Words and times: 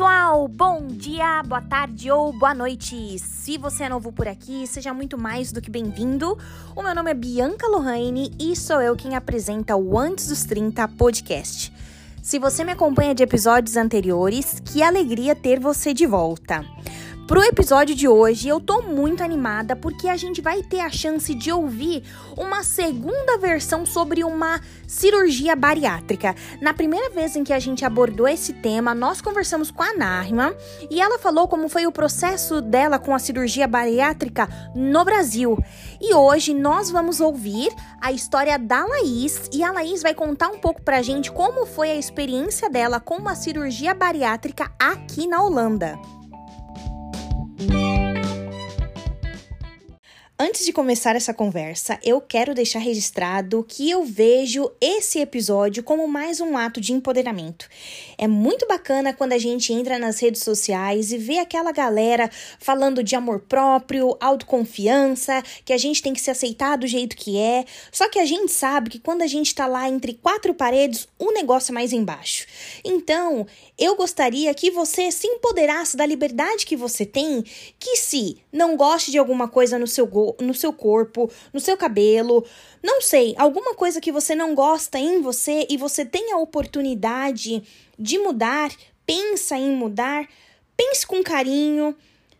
pessoal! 0.00 0.48
Bom 0.48 0.86
dia, 0.86 1.42
boa 1.42 1.60
tarde 1.60 2.10
ou 2.10 2.32
boa 2.32 2.54
noite! 2.54 3.18
Se 3.18 3.58
você 3.58 3.84
é 3.84 3.88
novo 3.90 4.10
por 4.10 4.26
aqui, 4.26 4.66
seja 4.66 4.94
muito 4.94 5.18
mais 5.18 5.52
do 5.52 5.60
que 5.60 5.70
bem-vindo. 5.70 6.38
O 6.74 6.82
meu 6.82 6.94
nome 6.94 7.10
é 7.10 7.14
Bianca 7.14 7.68
Lohane 7.68 8.32
e 8.40 8.56
sou 8.56 8.80
eu 8.80 8.96
quem 8.96 9.14
apresenta 9.14 9.76
o 9.76 9.98
Antes 9.98 10.28
dos 10.28 10.44
30 10.44 10.88
podcast. 10.88 11.70
Se 12.22 12.38
você 12.38 12.64
me 12.64 12.72
acompanha 12.72 13.14
de 13.14 13.22
episódios 13.22 13.76
anteriores, 13.76 14.62
que 14.64 14.82
alegria 14.82 15.36
ter 15.36 15.60
você 15.60 15.92
de 15.92 16.06
volta! 16.06 16.64
Pro 17.30 17.44
episódio 17.44 17.94
de 17.94 18.08
hoje, 18.08 18.48
eu 18.48 18.58
tô 18.58 18.82
muito 18.82 19.22
animada 19.22 19.76
porque 19.76 20.08
a 20.08 20.16
gente 20.16 20.40
vai 20.40 20.64
ter 20.64 20.80
a 20.80 20.90
chance 20.90 21.32
de 21.32 21.52
ouvir 21.52 22.02
uma 22.36 22.64
segunda 22.64 23.38
versão 23.38 23.86
sobre 23.86 24.24
uma 24.24 24.60
cirurgia 24.84 25.54
bariátrica. 25.54 26.34
Na 26.60 26.74
primeira 26.74 27.08
vez 27.08 27.36
em 27.36 27.44
que 27.44 27.52
a 27.52 27.60
gente 27.60 27.84
abordou 27.84 28.26
esse 28.26 28.52
tema, 28.54 28.96
nós 28.96 29.20
conversamos 29.20 29.70
com 29.70 29.80
a 29.80 29.94
Narma 29.94 30.56
e 30.90 31.00
ela 31.00 31.20
falou 31.20 31.46
como 31.46 31.68
foi 31.68 31.86
o 31.86 31.92
processo 31.92 32.60
dela 32.60 32.98
com 32.98 33.14
a 33.14 33.18
cirurgia 33.20 33.68
bariátrica 33.68 34.48
no 34.74 35.04
Brasil. 35.04 35.56
E 36.00 36.12
hoje 36.12 36.52
nós 36.52 36.90
vamos 36.90 37.20
ouvir 37.20 37.72
a 38.00 38.10
história 38.10 38.58
da 38.58 38.84
Laís 38.84 39.48
e 39.52 39.62
a 39.62 39.70
Laís 39.70 40.02
vai 40.02 40.14
contar 40.14 40.48
um 40.48 40.58
pouco 40.58 40.82
pra 40.82 41.00
gente 41.00 41.30
como 41.30 41.64
foi 41.64 41.92
a 41.92 41.96
experiência 41.96 42.68
dela 42.68 42.98
com 42.98 43.18
uma 43.18 43.36
cirurgia 43.36 43.94
bariátrica 43.94 44.72
aqui 44.80 45.28
na 45.28 45.40
Holanda. 45.40 45.96
Thank 47.60 47.72
you. 47.72 47.99
Antes 50.42 50.64
de 50.64 50.72
começar 50.72 51.14
essa 51.16 51.34
conversa, 51.34 51.98
eu 52.02 52.18
quero 52.18 52.54
deixar 52.54 52.78
registrado 52.78 53.62
que 53.68 53.90
eu 53.90 54.06
vejo 54.06 54.72
esse 54.80 55.18
episódio 55.18 55.82
como 55.82 56.08
mais 56.08 56.40
um 56.40 56.56
ato 56.56 56.80
de 56.80 56.94
empoderamento. 56.94 57.68
É 58.16 58.26
muito 58.26 58.66
bacana 58.66 59.12
quando 59.12 59.34
a 59.34 59.38
gente 59.38 59.70
entra 59.70 59.98
nas 59.98 60.18
redes 60.18 60.42
sociais 60.42 61.12
e 61.12 61.18
vê 61.18 61.36
aquela 61.36 61.72
galera 61.72 62.30
falando 62.58 63.02
de 63.02 63.14
amor 63.14 63.40
próprio, 63.40 64.16
autoconfiança, 64.18 65.42
que 65.62 65.74
a 65.74 65.76
gente 65.76 66.00
tem 66.00 66.14
que 66.14 66.20
se 66.22 66.30
aceitar 66.30 66.78
do 66.78 66.86
jeito 66.86 67.18
que 67.18 67.36
é. 67.36 67.66
Só 67.92 68.08
que 68.08 68.18
a 68.18 68.24
gente 68.24 68.50
sabe 68.50 68.88
que 68.88 68.98
quando 68.98 69.20
a 69.20 69.26
gente 69.26 69.54
tá 69.54 69.66
lá 69.66 69.90
entre 69.90 70.14
quatro 70.14 70.54
paredes, 70.54 71.06
o 71.18 71.32
negócio 71.32 71.70
é 71.70 71.74
mais 71.74 71.92
embaixo. 71.92 72.46
Então, 72.82 73.46
eu 73.76 73.94
gostaria 73.94 74.54
que 74.54 74.70
você 74.70 75.10
se 75.10 75.26
empoderasse 75.26 75.98
da 75.98 76.06
liberdade 76.06 76.64
que 76.64 76.76
você 76.76 77.04
tem, 77.04 77.44
que 77.78 77.96
se 77.96 78.38
não 78.50 78.74
goste 78.74 79.10
de 79.10 79.18
alguma 79.18 79.46
coisa 79.46 79.78
no 79.78 79.86
seu 79.86 80.06
no 80.40 80.54
seu 80.54 80.72
corpo, 80.72 81.30
no 81.52 81.60
seu 81.60 81.76
cabelo, 81.76 82.44
não 82.82 83.00
sei, 83.00 83.34
alguma 83.38 83.74
coisa 83.74 84.00
que 84.00 84.12
você 84.12 84.34
não 84.34 84.54
gosta 84.54 84.98
em 84.98 85.20
você 85.20 85.66
e 85.68 85.76
você 85.76 86.04
tem 86.04 86.32
a 86.32 86.38
oportunidade 86.38 87.62
de 87.98 88.18
mudar, 88.18 88.70
pensa 89.06 89.56
em 89.56 89.72
mudar, 89.72 90.28
pense 90.76 91.06
com 91.06 91.22
carinho, 91.22 91.96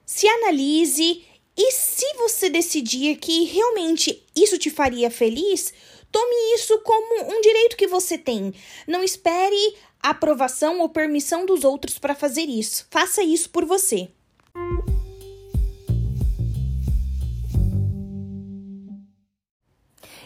se 0.06 0.27
analise 0.27 1.24
e 1.56 1.72
se 1.72 2.06
você 2.16 2.48
decidir 2.48 3.16
que 3.16 3.44
realmente 3.44 4.24
isso 4.34 4.56
te 4.56 4.70
faria 4.70 5.11
feliz, 5.11 5.74
tome 6.11 6.55
isso 6.55 6.78
como 6.78 7.36
um 7.36 7.41
direito 7.41 7.77
que 7.77 7.86
você 7.86 8.16
tem. 8.16 8.55
Não 8.86 9.02
espere 9.02 9.77
aprovação 10.02 10.80
ou 10.80 10.88
permissão 10.88 11.44
dos 11.44 11.64
outros 11.64 11.98
para 11.98 12.14
fazer 12.14 12.44
isso. 12.44 12.86
Faça 12.91 13.22
isso 13.22 13.50
por 13.50 13.64
você. 13.64 14.08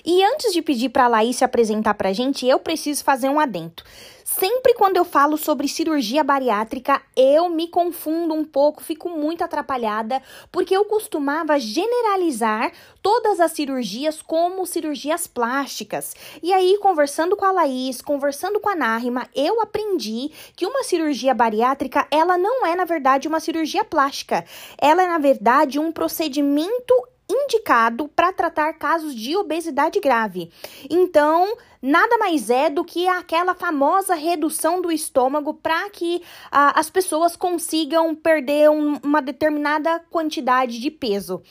E 0.05 0.23
antes 0.23 0.53
de 0.53 0.61
pedir 0.61 0.91
para 0.91 1.07
a 1.07 1.09
Laís 1.09 1.37
se 1.37 1.45
apresentar 1.45 1.95
para 1.95 2.11
a 2.11 2.13
gente, 2.13 2.47
eu 2.47 2.59
preciso 2.59 3.03
fazer 3.03 3.31
um 3.31 3.41
adendo. 3.41 3.83
Sempre 4.23 4.75
quando 4.75 4.97
eu 4.97 5.05
falo 5.05 5.37
sobre 5.37 5.69
cirurgia 5.69 6.25
bariátrica, 6.25 7.01
eu 7.17 7.49
me 7.49 7.69
confundo 7.69 8.35
um 8.35 8.45
pouco, 8.45 8.83
fico 8.83 9.09
muito 9.09 9.45
atrapalhada, 9.45 10.20
porque 10.51 10.77
eu 10.77 10.85
costumava 10.87 11.59
generalizar 11.59 12.73
todas 13.03 13.39
as 13.39 13.53
cirurgias 13.53 14.20
como 14.20 14.67
cirurgias 14.67 15.27
plásticas. 15.27 16.14
E 16.43 16.53
aí, 16.53 16.79
conversando 16.83 17.37
com 17.37 17.45
a 17.45 17.53
Laís, 17.53 18.03
conversando 18.03 18.59
com 18.61 18.69
a 18.69 18.75
Nárima, 18.75 19.29
eu 19.35 19.61
aprendi 19.61 20.31
que 20.57 20.67
uma 20.67 20.83
cirurgia 20.83 21.33
bariátrica, 21.33 22.07
ela 22.11 22.37
não 22.37 22.67
é, 22.67 22.75
na 22.75 22.85
verdade, 22.85 23.29
uma 23.29 23.41
cirurgia 23.41 23.85
plástica. 23.85 24.45
Ela 24.77 25.05
é, 25.05 25.07
na 25.07 25.19
verdade, 25.19 25.79
um 25.79 25.93
procedimento 25.93 26.95
indicado 27.29 28.08
para 28.08 28.33
tratar 28.33 28.74
casos 28.74 29.14
de 29.14 29.36
obesidade 29.36 30.01
grave. 30.01 30.51
Então, 30.90 31.57
nada 31.80 32.18
mais 32.18 32.51
é 32.51 32.68
do 32.68 32.85
que 32.85 33.08
aquela 33.08 33.55
famosa 33.55 34.14
redução 34.14 34.80
do 34.80 34.92
estômago 34.92 35.55
para 35.55 35.89
que 35.90 36.23
ah, 36.51 36.79
as 36.79 36.90
pessoas 36.90 37.36
consigam 37.36 38.14
perder 38.14 38.70
um, 38.70 38.98
uma 39.02 39.23
determinada 39.23 40.01
quantidade 40.11 40.80
de 40.80 40.90
peso. 40.90 41.42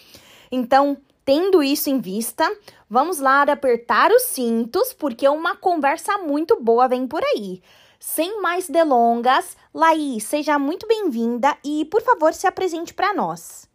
Então, 0.52 0.98
tendo 1.26 1.64
isso 1.64 1.90
em 1.90 2.00
vista, 2.00 2.50
vamos 2.90 3.20
lá 3.20 3.44
apertar 3.44 4.12
os 4.12 4.24
cintos, 4.24 4.94
porque 4.94 5.28
uma 5.28 5.56
conversa 5.56 6.18
muito 6.18 6.60
boa 6.62 6.88
vem 6.88 7.08
por 7.08 7.24
aí. 7.24 7.62
Sem 8.00 8.42
mais 8.42 8.68
delongas, 8.68 9.56
Laís, 9.74 10.26
seja 10.26 10.60
muito 10.60 10.86
bem-vinda 10.86 11.58
e, 11.64 11.86
por 11.86 12.02
favor, 12.02 12.34
se 12.34 12.46
apresente 12.46 12.94
para 12.94 13.14
nós. 13.14 13.72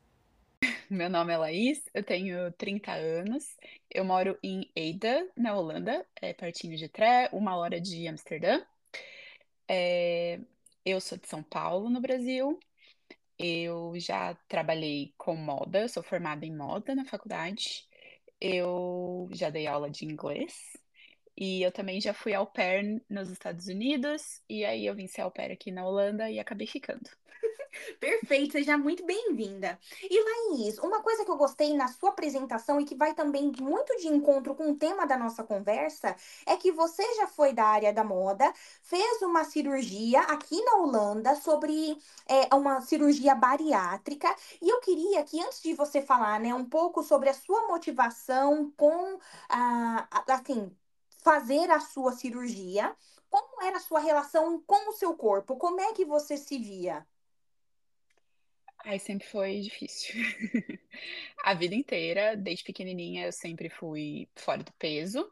Meu 0.91 1.09
nome 1.11 1.33
é 1.33 1.37
Laís, 1.37 1.85
eu 1.95 2.03
tenho 2.03 2.53
30 2.53 2.93
anos, 2.93 3.57
eu 3.91 4.05
moro 4.05 4.39
em 4.43 4.71
Eida, 4.75 5.29
na 5.37 5.55
Holanda, 5.57 6.07
é 6.21 6.33
pertinho 6.33 6.77
de 6.77 6.89
Tré, 6.89 7.29
uma 7.33 7.57
hora 7.57 7.81
de 7.81 8.07
Amsterdã. 8.09 8.61
É, 9.69 10.41
eu 10.85 11.01
sou 11.01 11.19
de 11.19 11.27
São 11.29 11.43
Paulo, 11.43 11.91
no 11.91 12.01
Brasil. 12.01 12.59
Eu 13.39 13.95
já 14.01 14.35
trabalhei 14.49 15.15
com 15.19 15.37
moda, 15.37 15.89
sou 15.89 16.03
formada 16.03 16.47
em 16.47 16.57
moda 16.57 16.95
na 16.95 17.05
faculdade. 17.07 17.89
Eu 18.41 19.29
já 19.33 19.51
dei 19.51 19.67
aula 19.69 19.91
de 19.91 20.05
inglês. 20.07 20.77
E 21.37 21.63
eu 21.63 21.73
também 21.73 22.01
já 22.01 22.15
fui 22.15 22.35
au 22.35 22.47
pair 22.49 23.03
nos 23.11 23.31
Estados 23.31 23.69
Unidos. 23.69 24.43
E 24.51 24.65
aí 24.67 24.87
eu 24.87 24.97
vim 24.97 25.09
ser 25.09 25.23
au 25.23 25.33
pair 25.33 25.53
aqui 25.53 25.73
na 25.73 25.87
Holanda 25.87 26.31
e 26.31 26.41
acabei 26.41 26.67
ficando. 26.69 27.11
Perfeito, 28.01 28.53
seja 28.53 28.77
muito 28.79 29.05
bem-vinda. 29.05 29.79
E 30.03 30.55
Laís, 30.55 30.79
uma 30.79 31.03
coisa 31.03 31.25
que 31.25 31.31
eu 31.31 31.37
gostei 31.37 31.75
na 31.75 31.89
sua 31.89 32.11
apresentação 32.11 32.81
e 32.81 32.85
que 32.85 32.95
vai 32.95 33.15
também 33.15 33.53
muito 33.61 33.97
de 33.97 34.09
encontro 34.09 34.55
com 34.55 34.71
o 34.73 34.77
tema 34.77 35.07
da 35.07 35.17
nossa 35.17 35.45
conversa 35.45 36.15
é 36.47 36.57
que 36.57 36.73
você 36.73 37.03
já 37.17 37.27
foi 37.27 37.53
da 37.53 37.65
área 37.65 37.93
da 37.93 38.05
moda, 38.05 38.53
fez 38.83 39.23
uma 39.23 39.45
cirurgia 39.45 40.21
aqui 40.23 40.63
na 40.65 40.77
Holanda 40.77 41.35
sobre 41.37 41.97
é, 42.27 42.55
uma 42.55 42.81
cirurgia 42.81 43.35
bariátrica 43.35 44.35
e 44.63 44.69
eu 44.69 44.81
queria 44.81 45.23
que 45.25 45.41
antes 45.41 45.63
de 45.63 45.75
você 45.75 46.01
falar, 46.03 46.41
né, 46.41 46.55
um 46.55 46.65
pouco 46.65 47.03
sobre 47.03 47.29
a 47.29 47.35
sua 47.35 47.67
motivação 47.69 48.71
com, 48.77 49.19
assim, 50.27 50.75
fazer 51.23 51.71
a 51.71 51.81
sua 51.81 52.13
cirurgia, 52.13 52.95
como 53.31 53.63
era 53.63 53.77
a 53.77 53.81
sua 53.81 54.01
relação 54.01 54.61
com 54.67 54.91
o 54.91 54.93
seu 54.93 55.15
corpo? 55.17 55.57
Como 55.57 55.81
é 55.81 55.93
que 55.93 56.05
você 56.05 56.37
se 56.37 56.59
via? 56.59 57.07
Ai, 58.85 58.99
sempre 58.99 59.27
foi 59.27 59.61
difícil. 59.61 60.15
A 61.45 61.55
vida 61.55 61.75
inteira, 61.75 62.37
desde 62.37 62.65
pequenininha, 62.65 63.27
eu 63.27 63.33
sempre 63.33 63.69
fui 63.69 64.29
fora 64.37 64.63
do 64.63 64.73
peso. 64.73 65.31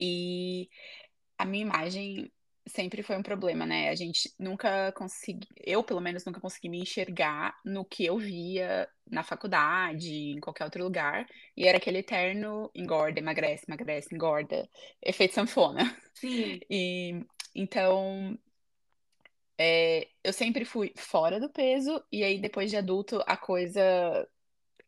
E 0.00 0.68
a 1.38 1.44
minha 1.44 1.62
imagem 1.62 2.32
sempre 2.66 3.02
foi 3.02 3.16
um 3.16 3.22
problema, 3.22 3.64
né? 3.64 3.88
A 3.90 3.94
gente 3.94 4.32
nunca 4.38 4.92
consegui, 4.92 5.46
eu 5.64 5.84
pelo 5.84 6.00
menos 6.00 6.24
nunca 6.24 6.40
consegui 6.40 6.68
me 6.68 6.80
enxergar 6.80 7.56
no 7.64 7.84
que 7.84 8.04
eu 8.04 8.18
via 8.18 8.88
na 9.08 9.22
faculdade, 9.22 10.12
em 10.12 10.40
qualquer 10.40 10.64
outro 10.64 10.82
lugar, 10.82 11.26
e 11.56 11.66
era 11.66 11.78
aquele 11.78 11.98
eterno 11.98 12.70
engorda, 12.74 13.20
emagrece, 13.20 13.64
emagrece, 13.68 14.14
engorda, 14.14 14.68
efeito 15.00 15.34
sanfona. 15.34 15.96
Sim. 16.14 16.60
E 16.68 17.24
então 17.54 18.36
é, 19.58 20.08
eu 20.24 20.32
sempre 20.32 20.64
fui 20.64 20.92
fora 20.96 21.40
do 21.40 21.50
peso, 21.50 22.02
e 22.12 22.22
aí 22.24 22.40
depois 22.40 22.70
de 22.70 22.76
adulto 22.76 23.22
a 23.26 23.36
coisa 23.36 24.28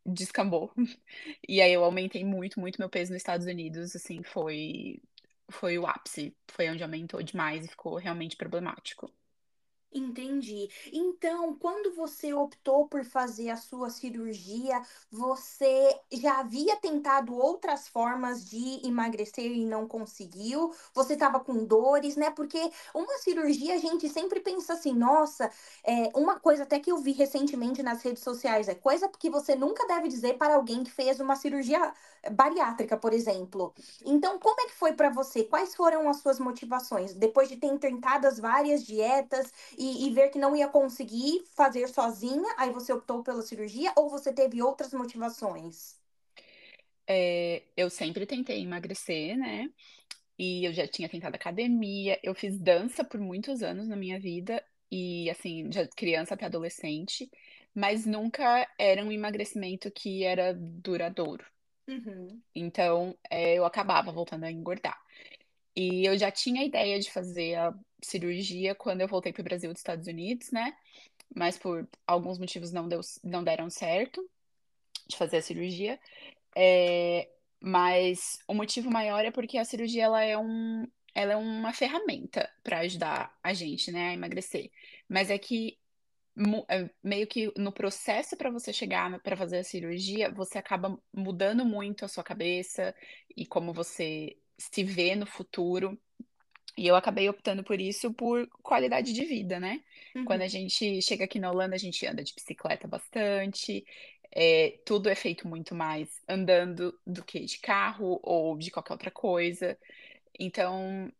descambou. 0.06 0.72
E 1.48 1.60
aí 1.62 1.72
eu 1.72 1.84
aumentei 1.84 2.24
muito, 2.24 2.60
muito 2.60 2.78
meu 2.80 2.90
peso 2.90 3.12
nos 3.12 3.18
Estados 3.22 3.46
Unidos, 3.46 3.96
assim, 3.96 4.22
foi, 4.22 5.00
foi 5.50 5.78
o 5.78 5.86
ápice. 5.86 6.36
Foi 6.50 6.68
onde 6.70 6.82
aumentou 6.82 7.22
demais 7.22 7.64
e 7.64 7.68
ficou 7.68 7.96
realmente 7.96 8.36
problemático. 8.36 9.12
Entendi. 9.90 10.68
Então, 10.92 11.54
quando 11.56 11.94
você 11.94 12.34
optou 12.34 12.86
por 12.86 13.04
fazer 13.06 13.48
a 13.48 13.56
sua 13.56 13.88
cirurgia, 13.88 14.82
você 15.10 15.98
já 16.12 16.40
havia 16.40 16.76
tentado 16.76 17.34
outras 17.34 17.88
formas 17.88 18.44
de 18.44 18.86
emagrecer 18.86 19.50
e 19.50 19.64
não 19.64 19.88
conseguiu? 19.88 20.74
Você 20.94 21.14
estava 21.14 21.40
com 21.40 21.64
dores, 21.64 22.16
né? 22.16 22.30
Porque 22.30 22.70
uma 22.94 23.16
cirurgia 23.18 23.74
a 23.76 23.78
gente 23.78 24.10
sempre 24.10 24.40
pensa 24.40 24.74
assim, 24.74 24.92
nossa, 24.92 25.50
é 25.82 26.10
uma 26.14 26.38
coisa 26.38 26.64
até 26.64 26.78
que 26.78 26.92
eu 26.92 26.98
vi 26.98 27.12
recentemente 27.12 27.82
nas 27.82 28.02
redes 28.02 28.22
sociais, 28.22 28.68
é 28.68 28.74
coisa 28.74 29.08
que 29.08 29.30
você 29.30 29.54
nunca 29.56 29.86
deve 29.86 30.06
dizer 30.08 30.36
para 30.36 30.54
alguém 30.54 30.84
que 30.84 30.90
fez 30.90 31.18
uma 31.18 31.34
cirurgia 31.34 31.94
bariátrica, 32.32 32.96
por 32.96 33.12
exemplo. 33.14 33.72
Então, 34.04 34.38
como 34.38 34.60
é 34.60 34.66
que 34.66 34.74
foi 34.74 34.92
para 34.92 35.08
você? 35.08 35.44
Quais 35.44 35.74
foram 35.74 36.08
as 36.08 36.18
suas 36.18 36.38
motivações? 36.38 37.14
Depois 37.14 37.48
de 37.48 37.56
ter 37.56 37.78
tentado 37.78 38.26
as 38.26 38.38
várias 38.38 38.84
dietas 38.84 39.52
e, 39.78 40.06
e 40.06 40.10
ver 40.10 40.30
que 40.30 40.38
não 40.38 40.56
ia 40.56 40.68
conseguir 40.68 41.44
fazer 41.54 41.88
sozinha, 41.88 42.52
aí 42.58 42.70
você 42.72 42.92
optou 42.92 43.22
pela 43.22 43.42
cirurgia 43.42 43.92
ou 43.96 44.10
você 44.10 44.32
teve 44.32 44.60
outras 44.60 44.92
motivações? 44.92 45.96
É, 47.06 47.62
eu 47.76 47.88
sempre 47.88 48.26
tentei 48.26 48.60
emagrecer, 48.60 49.36
né? 49.38 49.70
E 50.38 50.64
eu 50.64 50.72
já 50.72 50.86
tinha 50.86 51.08
tentado 51.08 51.36
academia, 51.36 52.18
eu 52.22 52.34
fiz 52.34 52.58
dança 52.58 53.04
por 53.04 53.20
muitos 53.20 53.62
anos 53.62 53.88
na 53.88 53.96
minha 53.96 54.20
vida, 54.20 54.62
e 54.90 55.30
assim, 55.30 55.68
de 55.68 55.86
criança 55.88 56.34
até 56.34 56.46
adolescente, 56.46 57.30
mas 57.74 58.04
nunca 58.04 58.66
era 58.78 59.04
um 59.04 59.12
emagrecimento 59.12 59.90
que 59.90 60.24
era 60.24 60.54
duradouro. 60.54 61.44
Uhum. 61.88 62.40
Então, 62.54 63.16
é, 63.30 63.54
eu 63.54 63.64
acabava 63.64 64.12
voltando 64.12 64.44
a 64.44 64.50
engordar. 64.50 64.98
E 65.74 66.04
eu 66.04 66.18
já 66.18 66.30
tinha 66.30 66.62
a 66.62 66.64
ideia 66.64 66.98
de 66.98 67.10
fazer 67.10 67.54
a 67.54 67.72
cirurgia 68.02 68.74
quando 68.74 69.00
eu 69.00 69.08
voltei 69.08 69.32
para 69.32 69.40
o 69.40 69.44
Brasil 69.44 69.70
dos 69.72 69.80
Estados 69.80 70.06
Unidos, 70.06 70.50
né? 70.50 70.76
Mas 71.34 71.58
por 71.58 71.88
alguns 72.06 72.38
motivos 72.38 72.72
não, 72.72 72.88
deu, 72.88 73.00
não 73.22 73.44
deram 73.44 73.68
certo 73.68 74.28
de 75.06 75.16
fazer 75.16 75.38
a 75.38 75.42
cirurgia. 75.42 75.98
É, 76.56 77.28
mas 77.60 78.38
o 78.46 78.54
motivo 78.54 78.90
maior 78.90 79.24
é 79.24 79.30
porque 79.30 79.58
a 79.58 79.64
cirurgia 79.64 80.04
ela 80.04 80.22
é, 80.22 80.36
um, 80.38 80.86
ela 81.14 81.32
é 81.32 81.36
uma 81.36 81.72
ferramenta 81.72 82.48
para 82.62 82.80
ajudar 82.80 83.36
a 83.42 83.52
gente, 83.52 83.90
né, 83.90 84.10
a 84.10 84.14
emagrecer. 84.14 84.70
Mas 85.08 85.30
é 85.30 85.38
que 85.38 85.78
é, 86.68 86.88
meio 87.02 87.26
que 87.26 87.52
no 87.56 87.72
processo 87.72 88.36
para 88.36 88.50
você 88.50 88.72
chegar 88.72 89.20
para 89.20 89.36
fazer 89.36 89.58
a 89.58 89.64
cirurgia, 89.64 90.30
você 90.30 90.58
acaba 90.58 90.96
mudando 91.12 91.64
muito 91.64 92.04
a 92.04 92.08
sua 92.08 92.22
cabeça 92.22 92.94
e 93.36 93.44
como 93.44 93.72
você 93.72 94.36
se 94.56 94.84
vê 94.84 95.16
no 95.16 95.26
futuro. 95.26 95.98
E 96.78 96.86
eu 96.86 96.94
acabei 96.94 97.28
optando 97.28 97.64
por 97.64 97.80
isso 97.80 98.14
por 98.14 98.46
qualidade 98.62 99.12
de 99.12 99.24
vida, 99.24 99.58
né? 99.58 99.82
Uhum. 100.14 100.24
Quando 100.24 100.42
a 100.42 100.46
gente 100.46 101.02
chega 101.02 101.24
aqui 101.24 101.40
na 101.40 101.50
Holanda, 101.50 101.74
a 101.74 101.78
gente 101.78 102.06
anda 102.06 102.22
de 102.22 102.32
bicicleta 102.32 102.86
bastante, 102.86 103.84
é, 104.30 104.78
tudo 104.86 105.08
é 105.08 105.14
feito 105.16 105.48
muito 105.48 105.74
mais 105.74 106.08
andando 106.28 106.96
do 107.04 107.24
que 107.24 107.40
de 107.40 107.58
carro 107.58 108.20
ou 108.22 108.56
de 108.56 108.70
qualquer 108.70 108.92
outra 108.92 109.10
coisa. 109.10 109.76
Então, 110.38 111.12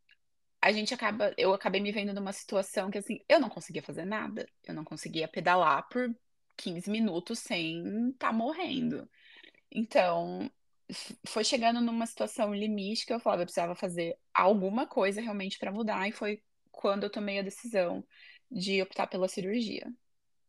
a 0.63 0.71
gente 0.71 0.95
acaba, 0.95 1.35
eu 1.37 1.53
acabei 1.53 1.81
me 1.81 1.91
vendo 1.91 2.15
numa 2.15 2.33
situação 2.33 2.89
que 2.89 2.99
assim, 2.99 3.21
eu 3.29 3.41
não 3.41 3.49
conseguia 3.49 3.83
fazer 3.83 4.05
nada. 4.05 4.49
Eu 4.65 4.75
não 4.75 4.85
conseguia 4.85 5.27
pedalar 5.27 5.89
por 5.89 6.09
15 6.57 6.89
minutos 6.89 7.41
sem 7.41 8.11
estar 8.11 8.29
tá 8.29 8.33
morrendo. 8.33 9.11
Então, 9.73 10.49
foi 11.27 11.45
chegando 11.45 11.81
numa 11.81 12.07
situação 12.07 12.55
limite 12.55 13.07
que 13.07 13.13
eu 13.13 13.21
falava, 13.21 13.43
eu 13.43 13.47
precisava 13.47 13.75
fazer 13.75 14.17
alguma 14.33 14.87
coisa 14.87 15.21
realmente 15.21 15.59
para 15.59 15.73
mudar, 15.73 16.09
e 16.09 16.13
foi 16.13 16.43
quando 16.71 17.05
eu 17.05 17.11
tomei 17.11 17.39
a 17.39 17.43
decisão 17.43 18.05
de 18.51 18.81
optar 18.83 19.07
pela 19.07 19.29
cirurgia. 19.29 19.93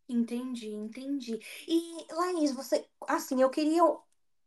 Entendi, 0.07 0.69
entendi. 0.69 1.39
E, 1.68 2.13
Laís, 2.13 2.51
você, 2.51 2.83
assim, 3.07 3.41
eu 3.41 3.50
queria 3.50 3.83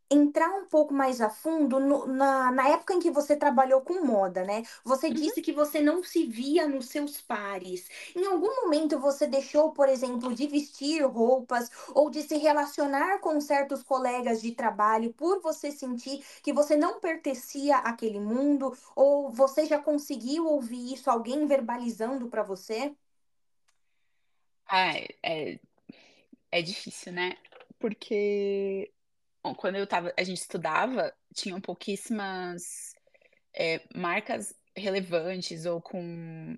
entrar 0.09 0.49
um 0.53 0.65
pouco 0.67 0.93
mais 0.93 1.19
a 1.21 1.29
fundo 1.29 1.79
no- 1.79 2.05
na, 2.07 2.51
na 2.51 2.67
época 2.69 2.93
em 2.93 2.99
que 2.99 3.09
você 3.11 3.35
trabalhou 3.35 3.81
com 3.81 4.05
moda, 4.05 4.43
né? 4.43 4.63
Você 4.83 5.09
Uhum. 5.09 5.15
disse 5.15 5.41
que 5.41 5.51
você 5.51 5.79
não 5.81 6.03
se 6.03 6.25
via 6.25 6.67
nos 6.67 6.87
seus 6.87 7.19
pares. 7.21 7.89
Em 8.15 8.25
algum 8.25 8.63
momento 8.63 8.99
você 8.99 9.27
deixou, 9.27 9.71
por 9.73 9.89
exemplo, 9.89 10.33
de 10.33 10.47
vestir 10.47 11.03
roupas 11.05 11.69
ou 11.93 12.09
de 12.09 12.21
se 12.23 12.37
relacionar 12.37 13.19
com 13.19 13.39
certos 13.41 13.83
colegas 13.83 14.41
de 14.41 14.51
trabalho 14.51 15.13
por 15.13 15.41
você 15.41 15.71
sentir 15.71 16.23
que 16.43 16.53
você 16.53 16.75
não 16.77 16.99
pertencia 16.99 17.77
àquele 17.77 18.19
mundo? 18.19 18.75
Ou 18.95 19.31
você 19.31 19.65
já 19.65 19.79
conseguiu 19.79 20.45
ouvir 20.47 20.93
isso, 20.93 21.09
alguém 21.09 21.45
verbalizando 21.47 22.27
para 22.29 22.43
você? 22.43 22.95
Ah, 24.67 24.93
é, 24.97 25.07
é, 25.23 25.59
é 26.51 26.63
difícil, 26.63 27.13
né? 27.13 27.37
Porque 27.79 28.92
bom, 29.43 29.55
quando 29.55 29.75
eu 29.77 29.87
tava, 29.87 30.13
a 30.17 30.23
gente 30.23 30.37
estudava, 30.39 31.13
tinham 31.33 31.59
pouquíssimas 31.61 32.93
é, 33.53 33.81
marcas 33.95 34.55
relevantes 34.75 35.65
ou 35.65 35.81
com, 35.81 36.57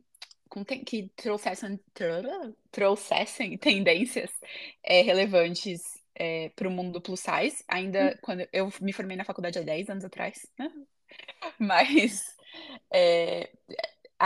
com 0.49 0.65
que 0.65 1.09
trouxessem, 1.15 1.79
tro- 1.93 2.55
trouxessem 2.71 3.57
tendências 3.57 4.31
é, 4.83 5.01
relevantes 5.01 5.83
para 6.55 6.67
o 6.67 6.71
mundo 6.71 7.01
plus 7.01 7.19
size. 7.21 7.63
Ainda 7.67 8.17
quando 8.21 8.47
eu 8.53 8.69
me 8.81 8.93
formei 8.93 9.17
na 9.17 9.25
faculdade 9.25 9.59
há 9.59 9.63
10 9.63 9.89
anos 9.89 10.05
atrás, 10.05 10.45
né? 10.59 10.71
Mas 11.59 12.35
é, 12.93 13.51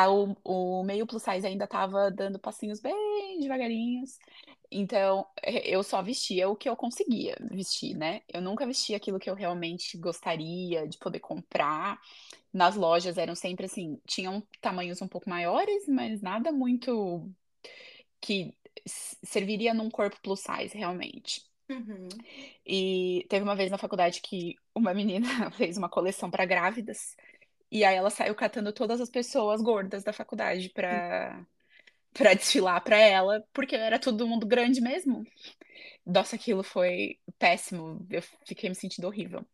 o, 0.09 0.35
o 0.43 0.83
meio 0.83 1.07
plus 1.07 1.23
size 1.23 1.45
ainda 1.47 1.65
estava 1.65 2.11
dando 2.11 2.39
passinhos 2.39 2.79
bem 2.79 2.95
devagarinhos. 3.41 4.17
Então, 4.71 5.25
é, 5.41 5.67
eu 5.67 5.81
só 5.81 6.01
vestia 6.01 6.47
o 6.47 6.55
que 6.55 6.69
eu 6.69 6.75
conseguia 6.75 7.35
vestir, 7.51 7.95
né? 7.95 8.21
Eu 8.27 8.41
nunca 8.41 8.67
vestia 8.67 8.97
aquilo 8.97 9.19
que 9.19 9.29
eu 9.29 9.35
realmente 9.35 9.97
gostaria 9.97 10.87
de 10.87 10.97
poder 10.97 11.19
comprar. 11.19 11.99
Nas 12.53 12.75
lojas 12.75 13.17
eram 13.17 13.35
sempre 13.35 13.65
assim, 13.65 13.99
tinham 14.05 14.43
tamanhos 14.61 15.01
um 15.01 15.07
pouco 15.07 15.29
maiores, 15.29 15.87
mas 15.87 16.21
nada 16.21 16.51
muito 16.51 17.29
que 18.21 18.53
serviria 19.23 19.73
num 19.73 19.89
corpo 19.89 20.19
plus 20.21 20.41
size, 20.41 20.77
realmente. 20.77 21.41
Uhum. 21.69 22.07
E 22.65 23.25
teve 23.29 23.43
uma 23.43 23.55
vez 23.55 23.69
na 23.69 23.77
faculdade 23.77 24.21
que 24.21 24.55
uma 24.73 24.93
menina 24.93 25.27
fez 25.51 25.77
uma 25.77 25.89
coleção 25.89 26.29
para 26.29 26.45
grávidas. 26.45 27.15
E 27.71 27.83
aí 27.83 27.95
ela 27.95 28.09
saiu 28.09 28.33
catando 28.33 28.73
todas 28.73 28.99
as 28.99 29.09
pessoas 29.09 29.61
gordas 29.61 30.03
da 30.03 30.11
faculdade 30.11 30.69
pra, 30.69 31.45
pra 32.13 32.33
desfilar 32.33 32.81
pra 32.81 32.97
ela, 32.97 33.43
porque 33.53 33.75
era 33.75 33.99
todo 33.99 34.27
mundo 34.27 34.47
grande 34.47 34.81
mesmo. 34.81 35.23
Nossa, 36.05 36.35
aquilo 36.35 36.63
foi 36.63 37.19
péssimo. 37.37 38.05
Eu 38.09 38.21
fiquei 38.45 38.69
me 38.69 38.75
sentindo 38.75 39.07
horrível. 39.07 39.45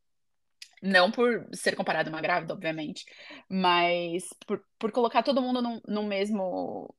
Não 0.81 1.11
por 1.11 1.47
ser 1.53 1.75
comparada 1.75 2.09
a 2.09 2.13
uma 2.13 2.21
grávida, 2.21 2.53
obviamente, 2.53 3.05
mas 3.49 4.25
por, 4.45 4.63
por 4.77 4.91
colocar 4.91 5.23
todo 5.23 5.41
mundo 5.41 5.61
num, 5.61 5.81
num 5.87 6.05
mesmo, 6.05 6.93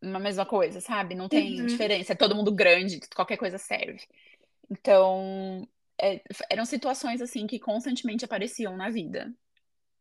numa 0.00 0.20
mesma 0.20 0.46
coisa, 0.46 0.80
sabe? 0.80 1.14
Não 1.14 1.28
tem 1.28 1.64
Uhum. 1.64 1.66
diferença, 1.66 2.12
é 2.12 2.16
todo 2.16 2.36
mundo 2.36 2.54
grande, 2.54 3.00
qualquer 3.14 3.36
coisa 3.38 3.58
serve. 3.58 4.00
Então, 4.70 5.68
é, 6.00 6.22
eram 6.50 6.64
situações 6.66 7.22
assim 7.22 7.46
que 7.46 7.58
constantemente 7.60 8.24
apareciam 8.24 8.76
na 8.76 8.90
vida. 8.90 9.32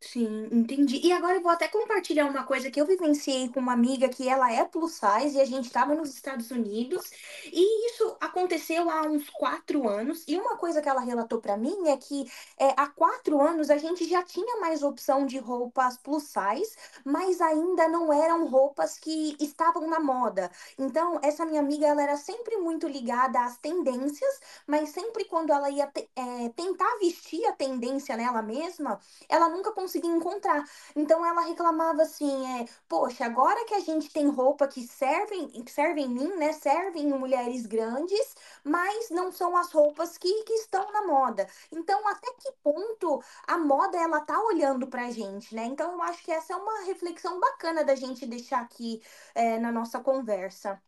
Sim, 0.03 0.49
entendi. 0.51 0.99
E 1.05 1.11
agora 1.11 1.35
eu 1.37 1.41
vou 1.43 1.51
até 1.51 1.67
compartilhar 1.67 2.25
uma 2.25 2.43
coisa 2.43 2.71
que 2.71 2.81
eu 2.81 2.87
vivenciei 2.87 3.47
com 3.49 3.59
uma 3.59 3.73
amiga 3.73 4.09
que 4.09 4.27
ela 4.27 4.51
é 4.51 4.65
plus 4.65 4.93
size 4.93 5.37
e 5.37 5.41
a 5.41 5.45
gente 5.45 5.65
estava 5.67 5.93
nos 5.93 6.09
Estados 6.15 6.49
Unidos 6.49 7.11
e 7.45 7.85
isso 7.87 8.17
aconteceu 8.19 8.89
há 8.89 9.03
uns 9.03 9.29
quatro 9.29 9.87
anos. 9.87 10.23
E 10.27 10.35
uma 10.37 10.57
coisa 10.57 10.81
que 10.81 10.89
ela 10.89 11.01
relatou 11.01 11.39
para 11.39 11.55
mim 11.55 11.87
é 11.87 11.95
que 11.97 12.25
é, 12.57 12.69
há 12.75 12.87
quatro 12.87 13.39
anos 13.39 13.69
a 13.69 13.77
gente 13.77 14.09
já 14.09 14.23
tinha 14.23 14.59
mais 14.59 14.81
opção 14.81 15.23
de 15.23 15.37
roupas 15.37 15.97
plus 15.99 16.23
size, 16.23 16.75
mas 17.05 17.39
ainda 17.39 17.87
não 17.87 18.11
eram 18.11 18.47
roupas 18.47 18.97
que 18.97 19.37
estavam 19.39 19.87
na 19.87 19.99
moda. 19.99 20.49
Então, 20.79 21.19
essa 21.23 21.45
minha 21.45 21.61
amiga 21.61 21.85
ela 21.85 22.01
era 22.01 22.17
sempre 22.17 22.57
muito 22.57 22.87
ligada 22.87 23.39
às 23.39 23.57
tendências, 23.57 24.39
mas 24.65 24.89
sempre 24.89 25.25
quando 25.25 25.51
ela 25.53 25.69
ia 25.69 25.85
te- 25.87 26.09
é, 26.15 26.49
tentar 26.49 26.97
vestir 26.99 27.45
a 27.45 27.53
tendência 27.53 28.17
nela 28.17 28.41
mesma 28.41 28.99
ela 29.29 29.49
nunca 29.49 29.71
conseguia 29.71 29.90
encontrar. 29.99 30.63
Então 30.95 31.25
ela 31.25 31.41
reclamava 31.41 32.03
assim, 32.03 32.61
é, 32.61 32.65
poxa, 32.87 33.25
agora 33.25 33.65
que 33.65 33.73
a 33.73 33.79
gente 33.79 34.09
tem 34.11 34.27
roupa 34.29 34.67
que 34.67 34.81
servem, 34.87 35.49
que 35.49 35.71
servem 35.71 36.05
em 36.05 36.09
mim, 36.09 36.35
né? 36.37 36.53
Servem 36.53 37.03
em 37.03 37.13
mulheres 37.13 37.65
grandes, 37.65 38.35
mas 38.63 39.09
não 39.09 39.31
são 39.31 39.55
as 39.57 39.71
roupas 39.71 40.17
que, 40.17 40.43
que 40.43 40.53
estão 40.53 40.91
na 40.91 41.05
moda. 41.07 41.47
Então, 41.71 42.07
até 42.07 42.31
que 42.33 42.51
ponto 42.63 43.21
a 43.47 43.57
moda 43.57 43.97
ela 43.97 44.21
tá 44.21 44.39
olhando 44.41 44.87
pra 44.87 45.11
gente, 45.11 45.53
né? 45.55 45.65
Então 45.65 45.91
eu 45.93 46.01
acho 46.03 46.23
que 46.23 46.31
essa 46.31 46.53
é 46.53 46.55
uma 46.55 46.85
reflexão 46.85 47.39
bacana 47.39 47.83
da 47.83 47.95
gente 47.95 48.25
deixar 48.25 48.61
aqui 48.61 49.01
é, 49.35 49.59
na 49.59 49.71
nossa 49.71 49.99
conversa. 49.99 50.81